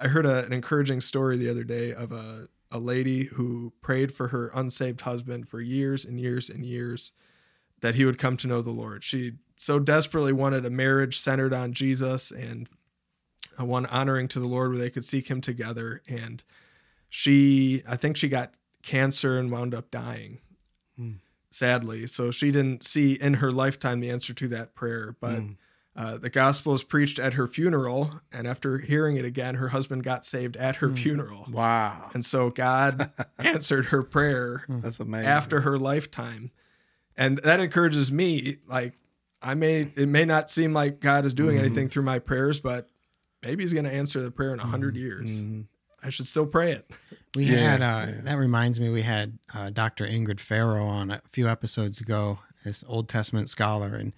[0.02, 4.14] I heard a, an encouraging story the other day of a, a lady who prayed
[4.14, 7.14] for her unsaved husband for years and years and years
[7.82, 9.04] that he would come to know the Lord.
[9.04, 12.70] She so desperately wanted a marriage centered on Jesus and
[13.58, 16.02] a one honoring to the Lord where they could seek him together.
[16.08, 16.44] And
[17.10, 18.54] she, I think she got
[18.84, 20.40] cancer and wound up dying
[20.98, 21.14] Hmm.
[21.50, 22.06] sadly.
[22.08, 25.16] So she didn't see in her lifetime the answer to that prayer.
[25.20, 25.58] But Mm.
[25.96, 28.22] Uh, the gospel is preached at her funeral.
[28.32, 31.46] And after hearing it again, her husband got saved at her funeral.
[31.52, 32.10] Wow.
[32.14, 35.28] And so God answered her prayer That's amazing.
[35.28, 36.52] after her lifetime.
[37.18, 38.58] And that encourages me.
[38.68, 38.94] Like,
[39.42, 42.88] I may, it may not seem like God is doing anything through my prayers, but
[43.44, 45.44] maybe He's going to answer the prayer in a 100 years.
[45.44, 45.66] Mhm.
[46.04, 46.90] I should still pray it.
[47.36, 48.22] We Yeah, had uh, yeah.
[48.24, 50.06] that reminds me we had uh, Dr.
[50.08, 54.14] Ingrid Faro on a few episodes ago, this Old Testament scholar, and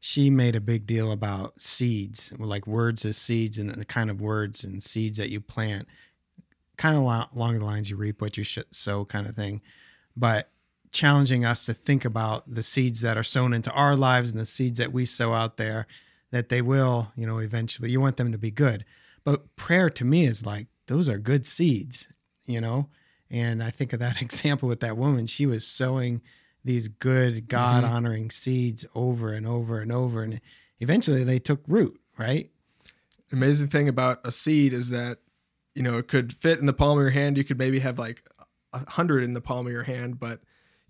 [0.00, 4.20] she made a big deal about seeds, like words as seeds, and the kind of
[4.20, 5.88] words and seeds that you plant,
[6.76, 9.60] kind of along the lines you reap what you sow, kind of thing,
[10.16, 10.50] but
[10.90, 14.46] challenging us to think about the seeds that are sown into our lives and the
[14.46, 15.86] seeds that we sow out there,
[16.30, 17.90] that they will, you know, eventually.
[17.90, 18.84] You want them to be good,
[19.24, 22.08] but prayer to me is like those are good seeds
[22.48, 22.88] you know?
[23.30, 25.28] And i think of that example with that woman.
[25.28, 26.22] She was sowing
[26.64, 30.40] these good god honoring seeds over and over and over and
[30.80, 32.50] eventually they took root right
[33.32, 35.18] amazing thing about a seed is that
[35.74, 37.98] you know it could fit in the palm of your hand you could maybe have
[37.98, 38.28] like
[38.72, 40.40] a hundred in the palm of your hand but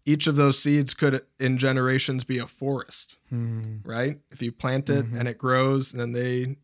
[0.05, 3.77] each of those seeds could in generations be a forest Hmm.
[3.85, 6.57] right if you plant it and it grows and then they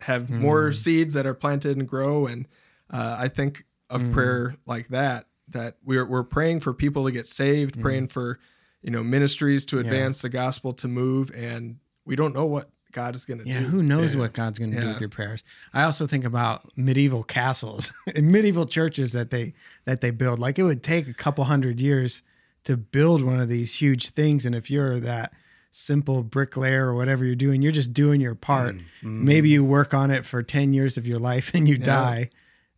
[0.00, 0.40] have Hmm.
[0.40, 2.46] more seeds that are planted and grow and
[2.90, 4.12] uh, i think of Hmm.
[4.12, 8.38] prayer like that that we're, we're praying for people to get saved praying for
[8.82, 9.84] you know ministries to Hmm.
[9.84, 9.90] Yeah.
[9.92, 13.50] advance the gospel to move and we don't know what god is going to do.
[13.50, 14.20] yeah do who knows Yeah.
[14.20, 15.42] what god's going to do with your prayers
[15.74, 19.52] i also think about medieval castles and medieval churches that they
[19.84, 22.22] that they build like it would take a couple hundred years
[22.64, 25.32] to build one of these huge things and if you're that
[25.70, 30.10] simple bricklayer or whatever you're doing you're just doing your part maybe you work on
[30.10, 31.84] it for 10 years of your life and you Yeah.
[31.84, 32.30] die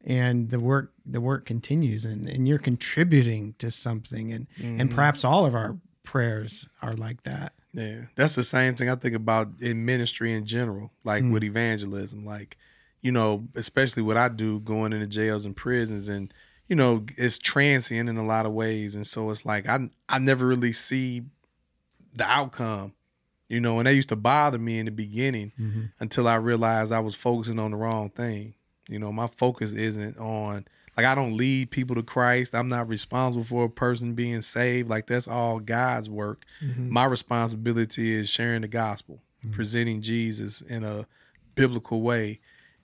[0.05, 4.95] and the work the work continues and, and you're contributing to something and and mm-hmm.
[4.95, 9.15] perhaps all of our prayers are like that Yeah, that's the same thing I think
[9.15, 11.33] about in ministry in general, like mm.
[11.33, 12.25] with evangelism.
[12.25, 12.57] Like,
[13.01, 16.33] you know, especially what I do going into jails and prisons, and
[16.67, 20.19] you know, it's transient in a lot of ways, and so it's like I I
[20.19, 21.23] never really see
[22.13, 22.95] the outcome,
[23.49, 25.83] you know, and that used to bother me in the beginning mm-hmm.
[26.01, 28.55] until I realized I was focusing on the wrong thing.
[28.91, 30.67] You know, my focus isn't on
[30.97, 32.55] like I don't lead people to Christ.
[32.55, 34.89] I'm not responsible for a person being saved.
[34.91, 36.45] Like that's all God's work.
[36.63, 36.93] Mm-hmm.
[36.93, 39.53] My responsibility is sharing the gospel, mm-hmm.
[39.53, 41.07] presenting Jesus in a
[41.55, 42.41] biblical way,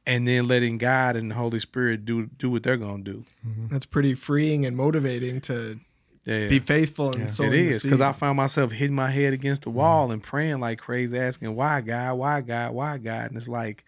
[0.07, 3.25] and then letting God and the Holy Spirit do do what they're gonna do.
[3.47, 3.67] Mm-hmm.
[3.69, 5.81] That's pretty freeing and motivating to
[6.25, 6.49] Yeah.
[6.49, 8.01] be faithful and sowing It the is because.
[8.01, 11.81] I found myself hitting my head against the wall and praying like crazy, asking why
[11.81, 13.85] God, why God, why God, and it's like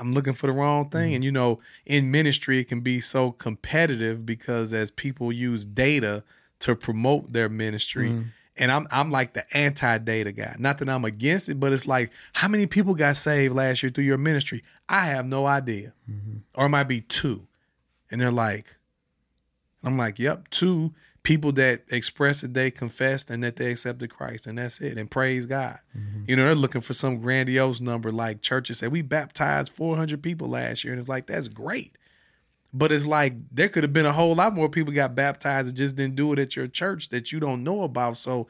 [0.00, 1.08] I'm looking for the wrong thing.
[1.08, 1.14] Mm-hmm.
[1.16, 6.24] And you know, in ministry, it can be so competitive because as people use data
[6.60, 8.28] to promote their ministry, mm-hmm.
[8.56, 10.56] and I'm I'm like the anti-data guy.
[10.58, 13.90] Not that I'm against it, but it's like how many people got saved last year
[13.90, 14.62] through your ministry?
[14.88, 16.38] I have no idea, mm-hmm.
[16.54, 17.46] or it might be two,
[18.10, 18.76] and they're like,
[19.84, 20.94] I'm like, yep, two
[21.30, 24.98] people that expressed that they confessed and that they accepted Christ, and that's it.
[24.98, 25.78] And praise God.
[25.96, 26.24] Mm-hmm.
[26.26, 30.48] You know, they're looking for some grandiose number like churches said, we baptized 400 people
[30.48, 30.92] last year.
[30.92, 31.96] And it's like, that's great.
[32.74, 35.76] But it's like there could have been a whole lot more people got baptized and
[35.76, 38.16] just didn't do it at your church that you don't know about.
[38.16, 38.48] So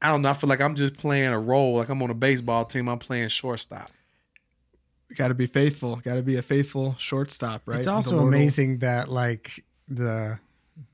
[0.00, 0.30] I don't know.
[0.30, 1.76] I feel like I'm just playing a role.
[1.76, 3.90] Like I'm on a baseball team, I'm playing shortstop.
[5.16, 5.96] got to be faithful.
[5.96, 7.76] Got to be a faithful shortstop, right?
[7.76, 10.38] It's also amazing that like the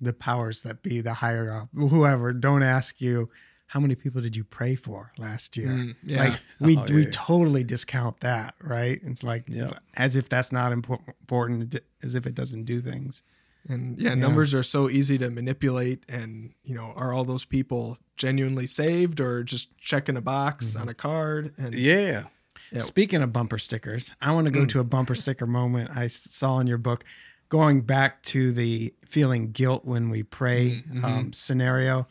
[0.01, 3.29] the powers that be, the higher up, whoever, don't ask you
[3.69, 5.69] how many people did you pray for last year.
[5.69, 6.19] Mm, yeah.
[6.25, 7.09] Like we Oh, we yeah.
[7.13, 9.01] totally discount that, right?
[9.03, 9.73] It's like Yeah.
[9.97, 13.23] as if that's not important, as if it doesn't do things.
[13.69, 16.05] And yeah, numbers are so easy to manipulate.
[16.09, 20.83] And, you know, are all those people genuinely saved or just checking a box Mm-hmm.
[20.83, 21.53] on a card?
[21.59, 22.27] And Yeah.
[22.71, 22.79] Yeah.
[22.81, 26.59] Speaking of bumper stickers, I want to go to a bumper sticker moment I saw
[26.61, 27.05] in your book,
[27.49, 31.05] going back to the feeling guilt when we pray Mm-hmm.
[31.05, 32.07] um, scenario.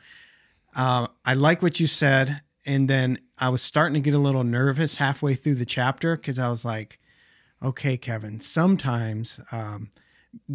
[0.76, 4.44] Uh, I like what you said, and then I was starting to get a little
[4.44, 7.00] nervous halfway through the chapter because I was like,
[7.64, 9.90] "Okay, Kevin, sometimes um,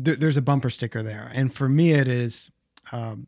[0.05, 2.51] th- there's a bumper sticker there, and for me, it is
[2.93, 3.26] um,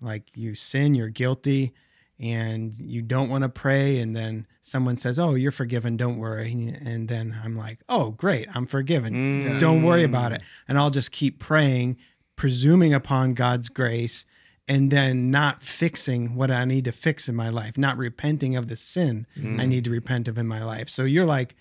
[0.00, 1.72] like you sin, you're guilty."
[2.20, 6.74] And you don't want to pray and then someone says oh you're forgiven don't worry
[6.84, 9.58] and then i'm like oh great i'm forgiven Mm.
[9.60, 11.96] don't worry about it and i'll just keep praying
[12.36, 14.24] presuming upon god's grace
[14.68, 18.68] and then not fixing what i need to fix in my life not repenting of
[18.68, 19.26] the sin
[19.58, 20.88] i need to repent of in my life.
[20.88, 21.54] So you're like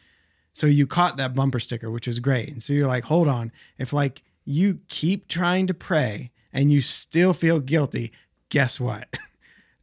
[0.53, 3.51] so you caught that bumper sticker which is great and so you're like hold on
[3.77, 8.11] if like you keep trying to pray and you still feel guilty
[8.49, 9.07] guess what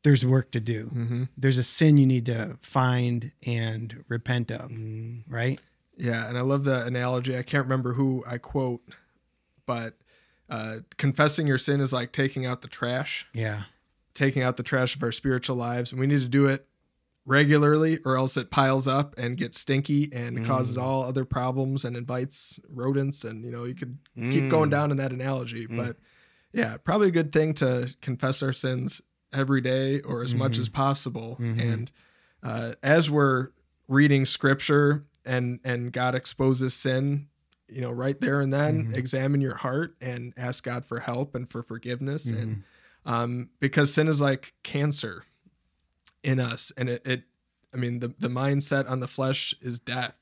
[0.06, 0.84] there's work to do.
[0.94, 1.24] Mm-hmm.
[1.36, 5.24] There's a sin you need to find and repent of, Mm.
[5.28, 5.60] right?
[5.96, 7.36] Yeah, and I love the analogy.
[7.36, 8.82] I can't remember who I quote,
[9.66, 9.96] but
[10.48, 13.64] uh, confessing your sin is like taking out the trash, Yeah.
[14.14, 15.90] taking out the trash of our spiritual lives.
[15.90, 16.68] And we need to do it
[17.24, 21.96] regularly, or else it piles up and gets stinky and causes all other problems and
[21.96, 23.24] invites rodents.
[23.24, 25.66] And, you know, you could keep going down in that analogy.
[25.66, 25.96] But
[26.52, 29.02] yeah, probably a good thing to confess our sins
[29.32, 31.36] every day or as much as possible.
[31.60, 31.92] And
[32.42, 33.48] uh, as we're
[33.88, 37.28] reading scripture and and God exposes sin,
[37.68, 41.50] you know, right there and then, examine your heart and ask God for help and
[41.50, 42.30] for forgiveness.
[42.30, 42.62] And
[43.04, 45.24] um, because sin is like cancer
[46.22, 47.22] in us, and it, it
[47.74, 50.16] I mean, the the mindset on the flesh is death,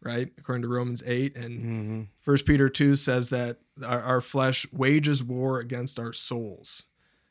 [0.00, 0.30] right?
[0.38, 2.02] According to Romans eight and Mm-hmm.
[2.20, 6.84] First Peter two says that our, our flesh wages war against our souls.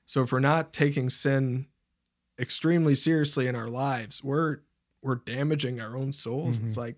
[0.06, 1.68] So if we're not taking sin
[2.40, 4.60] extremely seriously in our lives, we're
[5.02, 6.60] we're damaging our own souls.
[6.60, 6.82] It's mm-hmm.
[6.82, 6.96] like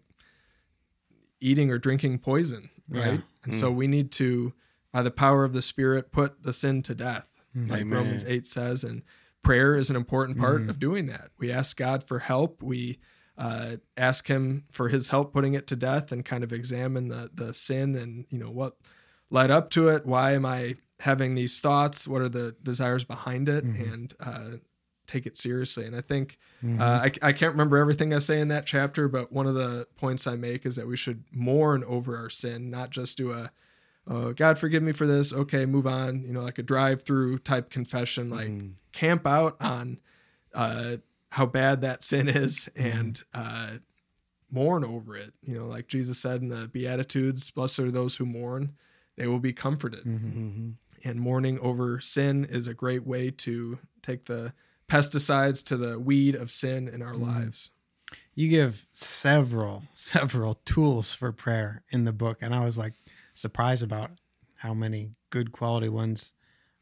[1.40, 3.14] eating or drinking poison, right?
[3.14, 3.44] Yeah.
[3.44, 3.76] And so mm.
[3.76, 4.54] we need to,
[4.92, 7.72] by the power of the Spirit, put the sin to death, mm-hmm.
[7.72, 8.00] like Amen.
[8.00, 8.84] Romans eight says.
[8.84, 9.02] And
[9.42, 10.70] prayer is an important part mm-hmm.
[10.70, 11.32] of doing that.
[11.38, 12.62] We ask God for help.
[12.62, 13.00] We
[13.38, 17.30] uh, ask Him for His help putting it to death, and kind of examine the
[17.34, 18.78] the sin and you know what
[19.30, 20.06] led up to it.
[20.06, 22.08] Why am I having these thoughts?
[22.08, 23.64] What are the desires behind it?
[23.64, 24.50] And uh,
[25.08, 25.86] take it seriously.
[25.86, 26.38] And I think
[26.80, 29.88] uh, I, I can't remember everything I say in that chapter, but one of the
[29.98, 33.52] points I make is that we should mourn over our sin, not just do a
[34.08, 35.34] oh, God forgive me for this.
[35.34, 36.24] Okay, move on.
[36.24, 38.30] You know, like a drive-through type confession.
[38.30, 38.48] Like
[38.92, 40.00] camp out on
[40.54, 40.98] uh,
[41.32, 43.78] how bad that sin is and uh,
[44.52, 45.34] mourn over it.
[45.44, 48.74] You know, like Jesus said in the Beatitudes, "Blessed are those who mourn;
[49.18, 50.72] they will be comforted." Mm-hmm.
[51.06, 54.54] And mourning over sin is a great way to take the
[54.90, 57.72] pesticides to the weed of sin in our lives.
[58.34, 62.40] You give several, several tools for prayer in the book.
[62.42, 62.94] And I was like
[63.34, 64.12] surprised about
[64.56, 66.34] how many good quality ones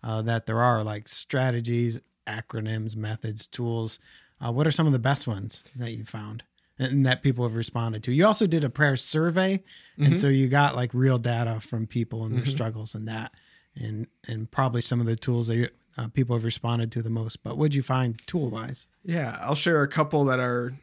[0.04, 4.00] uh, that there are, like strategies, acronyms, methods, tools.
[4.44, 6.44] Uh, what are some of the best ones that you found
[6.78, 8.12] and that people have responded to?
[8.14, 9.64] You also did a prayer survey.
[9.98, 13.34] And so you got like real data from people and their struggles and that.
[13.76, 17.44] And, and probably some of the tools that uh, people have responded to the most.
[17.44, 18.88] But what'd you find tool wise?
[19.04, 20.74] Yeah, I'll share a couple that are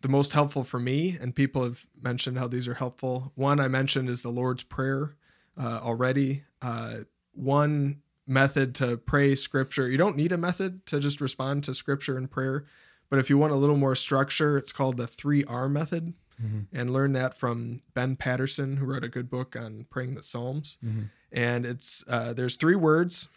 [0.00, 3.32] the most helpful for me, and people have mentioned how these are helpful.
[3.34, 5.16] One I mentioned is the Lord's Prayer
[5.58, 6.44] uh, already.
[6.60, 6.98] Uh,
[7.32, 12.16] one method to pray scripture, you don't need a method to just respond to scripture
[12.16, 12.64] and prayer,
[13.08, 16.14] but if you want a little more structure, it's called the 3R method.
[16.42, 16.76] Mm-hmm.
[16.76, 20.78] And learn that from Ben Patterson, who wrote a good book on praying the Psalms.
[20.84, 21.02] Mm-hmm.
[21.30, 23.28] And it's uh, there's three words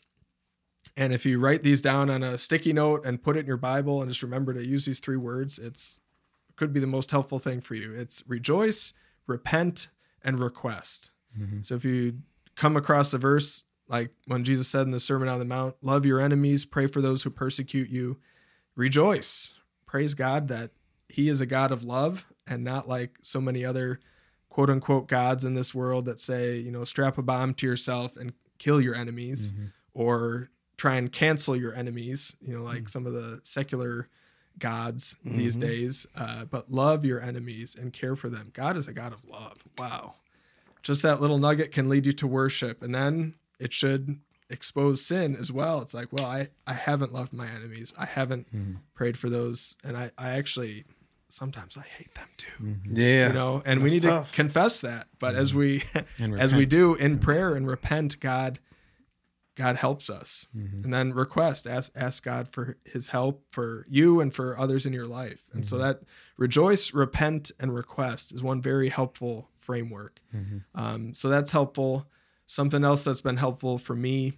[0.97, 3.57] and if you write these down on a sticky note and put it in your
[3.57, 6.01] Bible and just remember to use these three words, it's
[6.55, 7.93] could be the most helpful thing for you.
[7.93, 8.93] It's rejoice,
[9.27, 9.89] repent,
[10.23, 11.11] and request.
[11.39, 11.61] Mm-hmm.
[11.61, 12.19] So if you
[12.55, 16.05] come across a verse like when Jesus said in the Sermon on the Mount, love
[16.05, 18.17] your enemies, pray for those who persecute you,
[18.75, 19.53] rejoice.
[19.85, 20.71] Praise God that
[21.07, 23.99] He is a God of love and not like so many other
[24.49, 28.17] quote unquote gods in this world that say, you know, strap a bomb to yourself
[28.17, 29.65] and kill your enemies mm-hmm.
[29.93, 32.89] or try and cancel your enemies, you know, like mm.
[32.89, 34.07] some of the secular
[34.59, 35.67] gods these mm-hmm.
[35.67, 38.51] days, uh, but love your enemies and care for them.
[38.53, 39.63] God is a God of love.
[39.77, 40.15] Wow.
[40.81, 42.81] Just that little nugget can lead you to worship.
[42.81, 44.19] And then it should
[44.49, 45.81] expose sin as well.
[45.81, 47.93] It's like, well, I, I haven't loved my enemies.
[47.97, 48.77] I haven't mm.
[48.93, 49.75] prayed for those.
[49.83, 50.85] And I, I actually
[51.38, 52.75] sometimes I hate them too.
[52.91, 53.27] Yeah.
[53.27, 54.29] You know, and we need tough.
[54.31, 55.07] to confess that.
[55.19, 55.83] But as we
[56.19, 58.59] as we do in prayer and repent, God
[59.55, 60.47] God helps us.
[60.55, 60.83] Mm-hmm.
[60.83, 64.93] And then request, ask ask God for his help for you and for others in
[64.93, 65.43] your life.
[65.53, 65.69] And Mm-hmm.
[65.69, 66.01] so that
[66.38, 70.21] rejoice, repent, and request is one very helpful framework.
[70.35, 70.57] Mm-hmm.
[70.73, 72.07] Um, so that's helpful.
[72.45, 74.33] Something else that's been helpful for me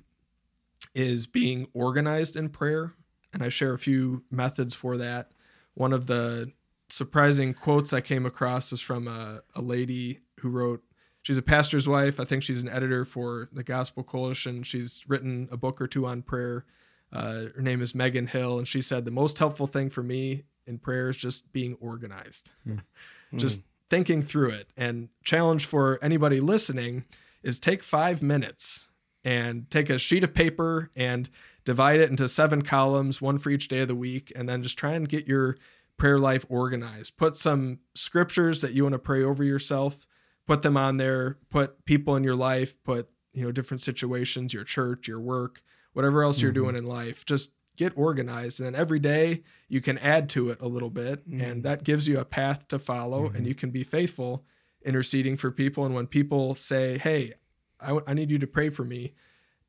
[0.95, 2.93] is being organized in prayer.
[3.33, 5.31] And I share a few methods for that.
[5.75, 6.51] One of the
[6.89, 10.83] surprising quotes I came across was from a, a lady who wrote,
[11.21, 12.19] she's a pastor's wife.
[12.19, 14.63] I think she's an editor for the Gospel Coalition.
[14.63, 16.65] She's written a book or two on prayer.
[17.11, 18.57] Uh, her name is Megan Hill.
[18.57, 22.51] And she said, The most helpful thing for me in prayer is just being organized,
[23.35, 24.67] just thinking through it.
[24.77, 27.05] And challenge for anybody listening
[27.41, 28.87] is take five minutes
[29.23, 31.29] and take a sheet of paper and
[31.65, 34.77] divide it into seven columns, one for each day of the week, and then just
[34.77, 35.57] try and get your
[35.99, 37.17] prayer life organized.
[37.17, 40.07] Put some scriptures that you want to pray over yourself,
[40.47, 44.63] put them on there, put people in your life, put, you know, different situations, your
[44.63, 45.61] church, your work,
[45.93, 46.63] whatever else you're mm-hmm.
[46.63, 47.25] doing in life.
[47.25, 51.25] Just get organized and then every day you can add to it a little bit
[51.25, 51.61] and mm-hmm.
[51.61, 53.45] that gives you a path to follow and mm-hmm.
[53.45, 54.43] you can be faithful
[54.83, 57.31] interceding for people and when people say hey
[57.79, 59.13] I, I need you to pray for me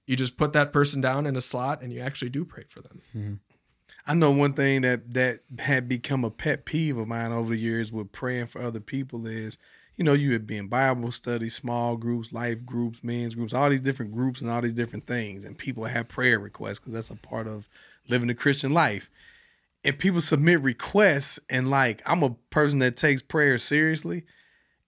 [0.09, 2.81] you just put that person down in a slot and you actually do pray for
[2.81, 3.01] them
[4.07, 7.61] I know one thing that that had become a pet peeve of mine over the
[7.61, 9.59] years with praying for other people is,
[9.97, 13.71] you know, you would be in Bible study, small groups, life groups, men's groups, all
[13.71, 17.11] these different groups and all these different things, and people have prayer requests because that's
[17.11, 17.69] a part of
[18.09, 19.11] living the Christian life.
[19.85, 24.25] And people submit requests, and like I'm a person that takes prayer seriously,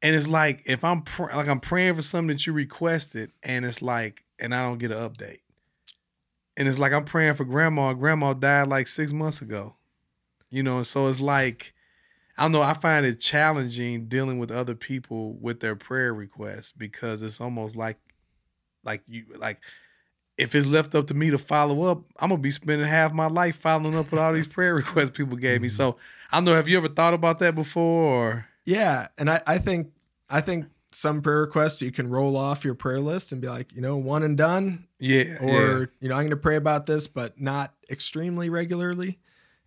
[0.03, 3.65] and it's like if I'm pr- like I'm praying for something that you requested, and
[3.65, 5.42] it's like, and I don't get an update.
[6.57, 7.93] And it's like I'm praying for grandma.
[7.95, 9.77] Grandma died like six months ago.
[10.51, 11.75] You know, and so it's like
[12.37, 16.73] I don't know, I find it challenging dealing with other people with their prayer requests
[16.73, 17.99] because it's almost like
[18.85, 19.61] like you like
[20.39, 23.27] if it's left up to me to follow up, I'm gonna be spending half my
[23.27, 25.69] life following up with all these prayer requests people gave me.
[25.69, 25.77] Mm-hmm.
[25.77, 25.97] So
[26.31, 29.59] I don't know, have you ever thought about that before or yeah and I, I
[29.59, 29.93] think
[30.31, 33.73] i think some prayer requests you can roll off your prayer list and be like
[33.73, 35.87] you know one and done yeah, or yeah.
[36.01, 39.19] you know i'm going to pray about this but not extremely regularly.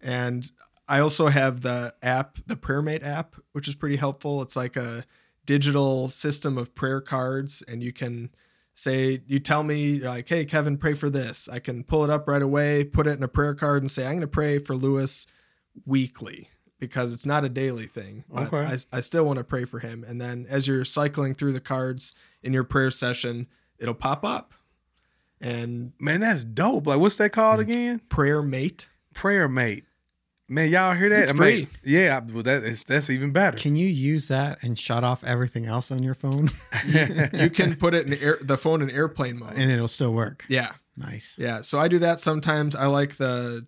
[0.02, 0.50] And
[0.88, 4.42] i also have the app the prayermate app which is pretty helpful.
[4.42, 5.04] It's like a
[5.46, 8.30] digital system of prayer cards and you can
[8.74, 11.50] say you tell me like hey kevin pray for this.
[11.52, 14.06] I can pull it up right away put it in a prayer card and say
[14.06, 15.28] i'm going to pray for lewis
[15.86, 18.66] weekly because it's not a daily thing but Okay.
[18.66, 20.04] I, I still want to pray for him.
[20.08, 22.14] And then as you're cycling through the cards
[22.44, 23.48] in your prayer session
[23.80, 24.54] it'll pop up
[25.42, 26.88] and Man, that's dope.
[26.88, 28.00] Like what's that called again?
[28.10, 29.86] prayer mate Prayer mate.
[30.48, 31.24] Man, y'all hear that?
[31.24, 31.68] It's I mean, free.
[31.86, 33.58] yeah, well, that is, that's even better.
[33.58, 36.52] Can you use that and shut off everything else on your phone
[37.34, 40.46] you can put it in air, the phone in airplane mode and it'll still work?
[40.48, 41.36] yeah Nice.
[41.38, 43.66] yeah so i do that sometimes i like the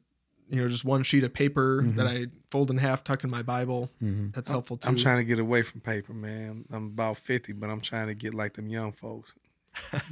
[0.49, 1.97] you know just one sheet of paper mm-hmm.
[1.97, 4.27] that i fold in half tuck in my bible mm-hmm.
[4.33, 6.65] that's helpful too I'm trying to get away from paper, man.
[6.71, 9.35] I'm about 50, but I'm trying to get like them young folks.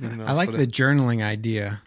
[0.01, 1.81] You know, I like so the journaling idea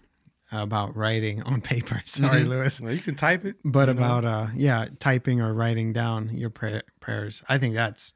[0.53, 2.01] about writing on paper.
[2.05, 2.81] Sorry, Lewis.
[2.81, 3.57] Well, you can type it.
[3.65, 4.01] But you know?
[4.01, 7.43] about uh yeah, typing or writing down your pray- prayers.
[7.49, 8.13] I think that's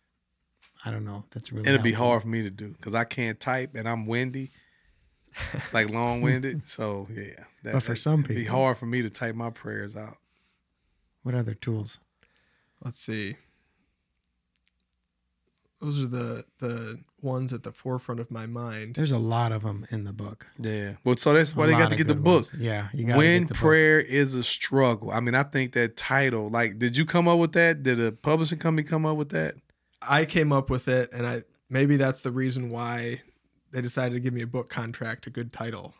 [0.85, 1.25] I don't know.
[1.31, 4.07] That's really it'll be hard for me to do because I can't type and I'm
[4.07, 4.51] windy,
[5.73, 6.67] like long winded.
[6.67, 9.51] so yeah, that, But for that- some it'd be hard for me to type my
[9.51, 10.17] prayers out.
[11.23, 11.99] What other tools?
[12.85, 13.37] let's see
[15.83, 19.63] those are the the ones at the forefront of my mind There's a lot of
[19.63, 20.47] them in the book.
[20.59, 20.95] Yeah.
[21.05, 22.51] Well, so that's why A they got to get the good book.
[22.59, 23.61] Yeah, you got When get the book.
[23.61, 25.11] prayer is a struggle.
[25.11, 26.49] I mean, I think that title.
[26.49, 27.83] Like, did you come up with that?
[27.83, 29.55] Did a publishing company come up with that?
[30.09, 33.23] i came up with it and i maybe that's the reason why
[33.71, 35.95] they decided to give me a book contract a good title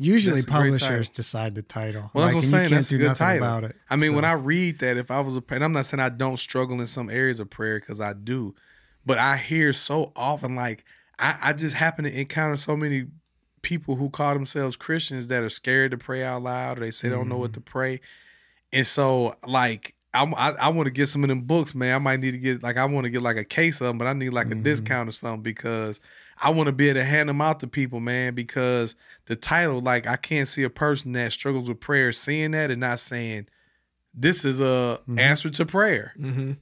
[0.00, 1.12] Usually That's publishers title.
[1.16, 2.10] decide the title.
[2.14, 2.70] Well, that's what I'm Like, and you saying.
[2.70, 3.44] That's a good title.
[3.44, 3.74] about it.
[3.90, 6.08] I mean, when I read that, if I was a, and I'm not saying I
[6.10, 8.54] don't struggle in some areas of prayer because I do,
[9.08, 10.84] but I hear so often like
[11.18, 13.06] I, I just happen to encounter so many
[13.62, 17.08] people who call themselves Christians that are scared to pray out loud or they say
[17.08, 17.42] they don't know Mm-hmm.
[17.42, 18.00] what to pray,
[18.72, 19.94] and so like.
[20.14, 21.94] I'm, I, I want to get some of them books, man.
[21.94, 23.98] I might need to get like I want to get like a case of them,
[23.98, 24.62] but I need like a Mm-hmm.
[24.62, 26.00] discount or something because
[26.42, 28.34] I want to be able to hand them out to people, man.
[28.34, 28.96] Because
[29.26, 32.80] the title, like, I can't see a person that struggles with prayer seeing that and
[32.80, 33.48] not saying,
[34.14, 36.14] this is a answer to prayer.
[36.18, 36.52] Mm-hmm.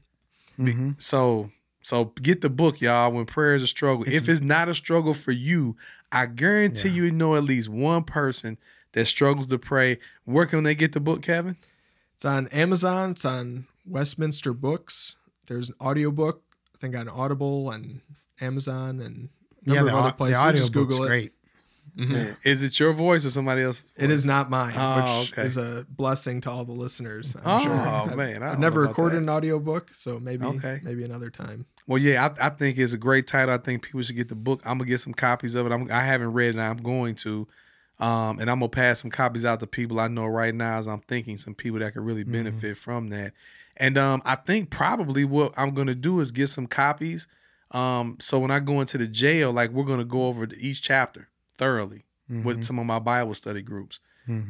[0.66, 0.90] Mm-hmm.
[0.98, 1.50] So
[1.86, 3.12] so get the book, y'all.
[3.12, 5.76] When prayer is a struggle, if it's not a struggle for you,
[6.10, 8.58] I guarantee you know at least one person
[8.90, 9.98] that struggles to pray.
[10.24, 11.56] Where can they get the book, Kevin?
[12.16, 13.10] It's on Amazon.
[13.12, 15.14] It's on Westminster Books.
[15.46, 16.42] There's an audiobook,
[16.74, 18.00] I think on Audible and
[18.40, 19.28] Amazon and
[19.64, 20.38] a Yeah, number the, other the places.
[20.42, 21.08] audio Just book's Google it.
[21.08, 21.32] great.
[21.98, 22.36] Mhm.
[22.44, 23.86] Is it your voice or somebody else?
[23.96, 25.42] It is not mine, Oh, which okay.
[25.44, 27.34] is a blessing to all the listeners.
[27.36, 27.72] I'm Oh, sure.
[27.72, 29.22] I've, man, I I've don't never know about recorded that.
[29.22, 30.80] an audiobook, so maybe Okay.
[30.82, 31.64] maybe another time.
[31.86, 33.54] Well, yeah, I, I think it's a great title.
[33.54, 34.60] I think people should get the book.
[34.66, 35.72] I'm gonna get some copies of it.
[35.72, 36.58] I'm, I haven't read it.
[36.60, 37.48] I'm going to,
[37.98, 40.86] um, and I'm gonna pass some copies out to people I know right now as
[40.88, 43.32] I'm thinking some people that could really benefit from that.
[43.78, 47.26] And um, I think probably what I'm gonna do is get some copies.
[47.70, 51.28] Um, so when I go into the jail, like we're gonna go over each chapter
[51.58, 54.00] thoroughly with some of my Bible study groups.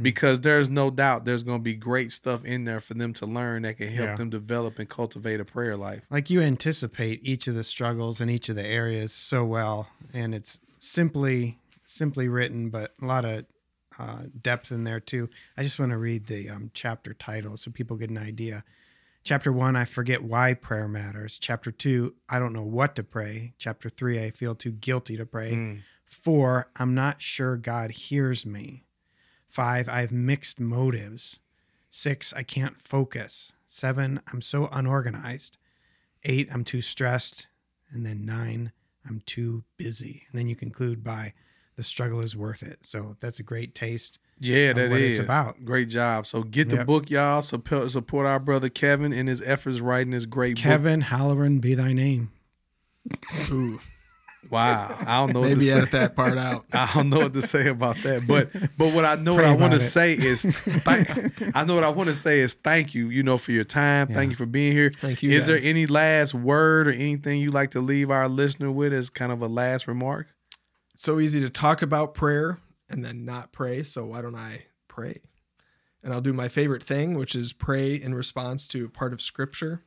[0.00, 3.26] Because there's no doubt there's going to be great stuff in there for them to
[3.26, 4.16] learn that can help Yeah.
[4.16, 6.06] them develop and cultivate a prayer life.
[6.10, 10.34] like you anticipate each of the struggles in each of the areas so well and
[10.34, 13.44] it's simply simply written but a lot of
[13.98, 15.28] uh, depth in there too
[15.58, 18.64] i just want to read the um, chapter title so people get an idea
[19.24, 23.52] chapter one i forget why prayer matters chapter two i don't know what to pray
[23.58, 25.80] chapter three i feel too guilty to pray Mm.
[26.06, 28.84] Four i'm not sure god hears me
[29.48, 31.40] five i have mixed motives
[31.90, 35.58] six i can't focus seven i'm so unorganized
[36.24, 37.46] eight i'm too stressed
[37.90, 38.72] and then nine
[39.08, 41.32] i'm too busy and then you conclude by
[41.76, 45.18] the struggle is worth it so that's a great taste Yeah, that is what it's
[45.18, 45.64] about.
[45.64, 46.26] Great job.
[46.26, 46.86] So get the Yep.
[46.86, 47.40] book, y'all.
[47.42, 50.62] Support, support our brother Kevin in his efforts writing this great book.
[50.62, 52.30] kevin halloran be thy name
[53.50, 53.78] Ooh,
[54.50, 55.84] Wow, I don't know what to maybe say.
[55.84, 56.66] that part out.
[56.72, 59.54] I don't know what to say about that, but but what I know what I
[59.54, 63.08] want to say is, thank, I know what I want to say is thank you.
[63.08, 64.08] You know for your time.
[64.08, 64.90] Thank you for being here.
[64.90, 68.70] Thank you, Is there any last word or anything you like to leave our listener
[68.70, 70.28] with as kind of a last remark?
[70.94, 73.82] It's so easy to talk about prayer and then not pray.
[73.82, 75.20] So why don't I pray?
[76.02, 79.82] And I'll do my favorite thing, which is pray in response to part of scripture.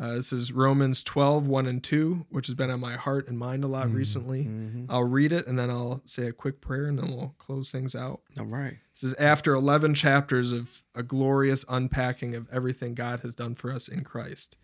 [0.00, 3.38] Uh, this is Romans 12, 1 and 2, which has been on my heart and
[3.38, 4.48] mind a lot recently.
[4.88, 7.94] I'll read it and then I'll say a quick prayer and then we'll close things
[7.94, 8.22] out.
[8.38, 8.78] All right.
[8.94, 13.70] This is after 11 chapters of a glorious unpacking of everything God has done for
[13.70, 14.56] us in Christ.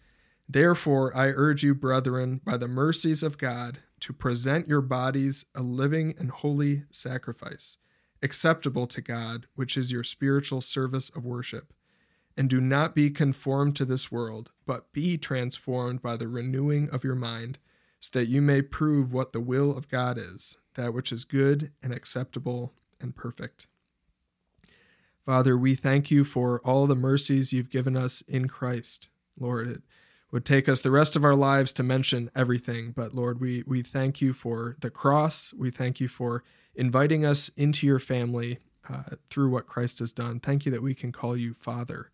[0.48, 5.60] Therefore, I urge you, brethren, by the mercies of God, to present your bodies a
[5.62, 7.76] living and holy sacrifice,
[8.22, 11.74] acceptable to God, which is your spiritual service of worship.
[12.38, 17.02] And do not be conformed to this world, but be transformed by the renewing of
[17.02, 17.58] your mind,
[17.98, 21.72] so that you may prove what the will of God is, that which is good
[21.82, 23.66] and acceptable and perfect.
[25.26, 29.08] Father, we thank you for all the mercies you've given us in Christ.
[29.36, 29.82] Lord, it
[30.30, 33.82] would take us the rest of our lives to mention everything, but Lord, we, we
[33.82, 35.52] thank you for the cross.
[35.54, 36.44] We thank you for
[36.76, 40.38] inviting us into your family uh, through what Christ has done.
[40.38, 42.10] Thank you that we can call you Father,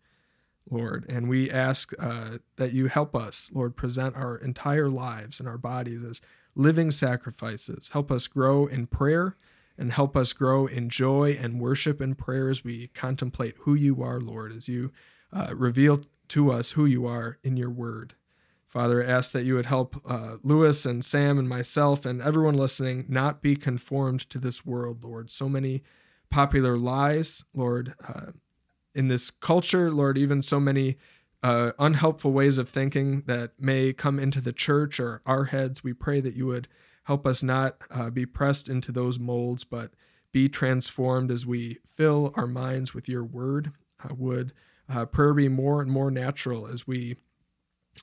[0.69, 1.05] Lord.
[1.07, 5.57] And we ask uh, that you help us, Lord, present our entire lives and our
[5.57, 6.21] bodies as
[6.55, 7.89] living sacrifices.
[7.93, 9.35] Help us grow in prayer
[9.77, 14.01] and help us grow in joy and worship in prayer as we contemplate who you
[14.01, 14.91] are, Lord, as you
[15.33, 18.15] uh, reveal to us who you are in your word.
[18.67, 22.57] Father, I ask that you would help uh, Lewis and Sam and myself and everyone
[22.57, 25.29] listening not be conformed to this world, Lord.
[25.31, 25.83] So many
[26.29, 28.31] popular lies, Lord, uh,
[28.95, 30.97] in this culture, Lord, even so many
[31.43, 35.83] uh, unhelpful ways of thinking that may come into the church or our heads.
[35.83, 36.67] We pray that you would
[37.03, 39.91] help us not uh, be pressed into those molds, but
[40.31, 43.71] be transformed as we fill our minds with your word.
[44.03, 44.53] Uh, would
[44.89, 47.17] uh, prayer be more and more natural as we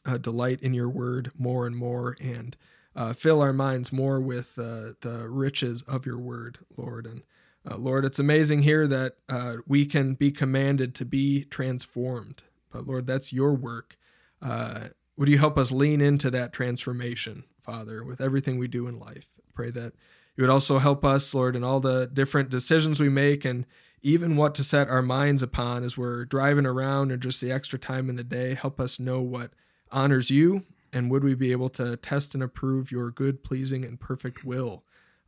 [0.06, 2.56] uh, delight in your word more and more and
[2.94, 7.06] uh, fill our minds more with the riches of your word, Lord.
[7.06, 7.22] And
[7.70, 12.42] uh, Lord, it's amazing here that uh, we can be commanded to be transformed.
[12.70, 13.96] But Lord, that's your work.
[14.40, 18.98] Uh, would you help us lean into that transformation, Father, with everything we do in
[18.98, 19.28] life?
[19.54, 19.92] Pray that
[20.36, 23.66] you would also help us, Lord, in all the different decisions we make and
[24.00, 27.78] even what to set our minds upon as we're driving around or just the extra
[27.78, 28.54] time in the day.
[28.54, 29.52] Help us know what
[29.92, 34.00] honors you and would we be able to test and approve your good, pleasing, and
[34.00, 34.82] perfect will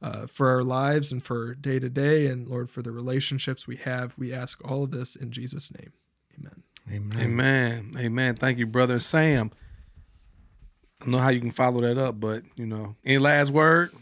[0.04, 3.76] uh, for our lives and for day to day, and Lord, for the relationships we
[3.76, 4.14] have.
[4.18, 5.92] We ask all of this in Jesus' name.
[6.38, 6.62] Amen.
[6.88, 7.92] amen Amen.
[7.98, 8.34] Amen.
[8.36, 9.50] Thank you, brother Sam.
[11.04, 13.92] I know how you can follow that up, but you know, any last word?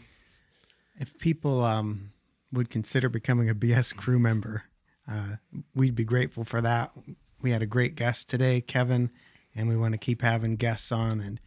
[0.99, 2.11] if people um,
[2.51, 4.65] would consider becoming a bs crew member
[5.09, 5.37] uh,
[5.73, 6.91] we'd be grateful for that
[7.43, 9.11] we had a great guest today, Kevin,
[9.53, 11.39] and we want to keep having guests on and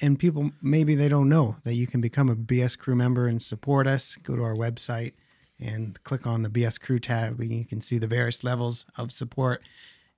[0.00, 3.40] and people maybe they don't know that you can become a BS crew member and
[3.40, 4.16] support us.
[4.16, 5.12] Go to our website
[5.58, 7.38] and click on the BS crew tab.
[7.40, 9.62] and You can see the various levels of support,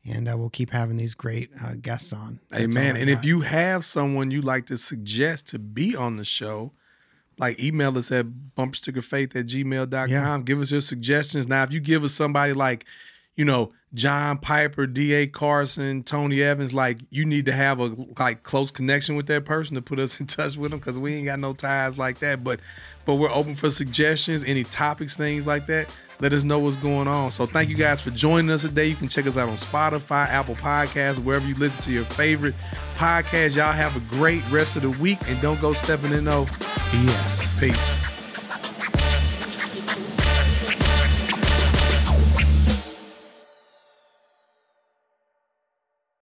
[0.04, 2.40] and uh, we'll keep having these great uh, guests on.
[2.48, 2.96] That's Amen.
[2.96, 6.72] And if you have someone you'd like to suggest to be on the show,
[7.38, 8.26] like email us at
[8.56, 10.10] bumperstickerfaith at gmail.com.
[10.10, 10.38] Yeah.
[10.44, 11.48] Give us your suggestions.
[11.48, 12.84] Now, if you give us somebody like,
[13.34, 15.26] you know, John Piper, D.A.
[15.26, 19.74] Carson, Tony Evans, like you need to have a like close connection with that person
[19.74, 22.42] to put us in touch with them because we ain't got no ties like that.
[22.42, 22.60] But
[23.04, 25.94] but we're open for suggestions, any topics, things like that.
[26.20, 27.32] Let us know what's going on.
[27.32, 28.86] So thank you guys for joining us today.
[28.86, 32.54] You can check us out on Spotify, Apple Podcasts, wherever you listen to your favorite
[32.96, 33.56] podcast.
[33.56, 37.58] Y'all have a great rest of the week and don't go stepping in no BS.
[37.60, 38.11] peace.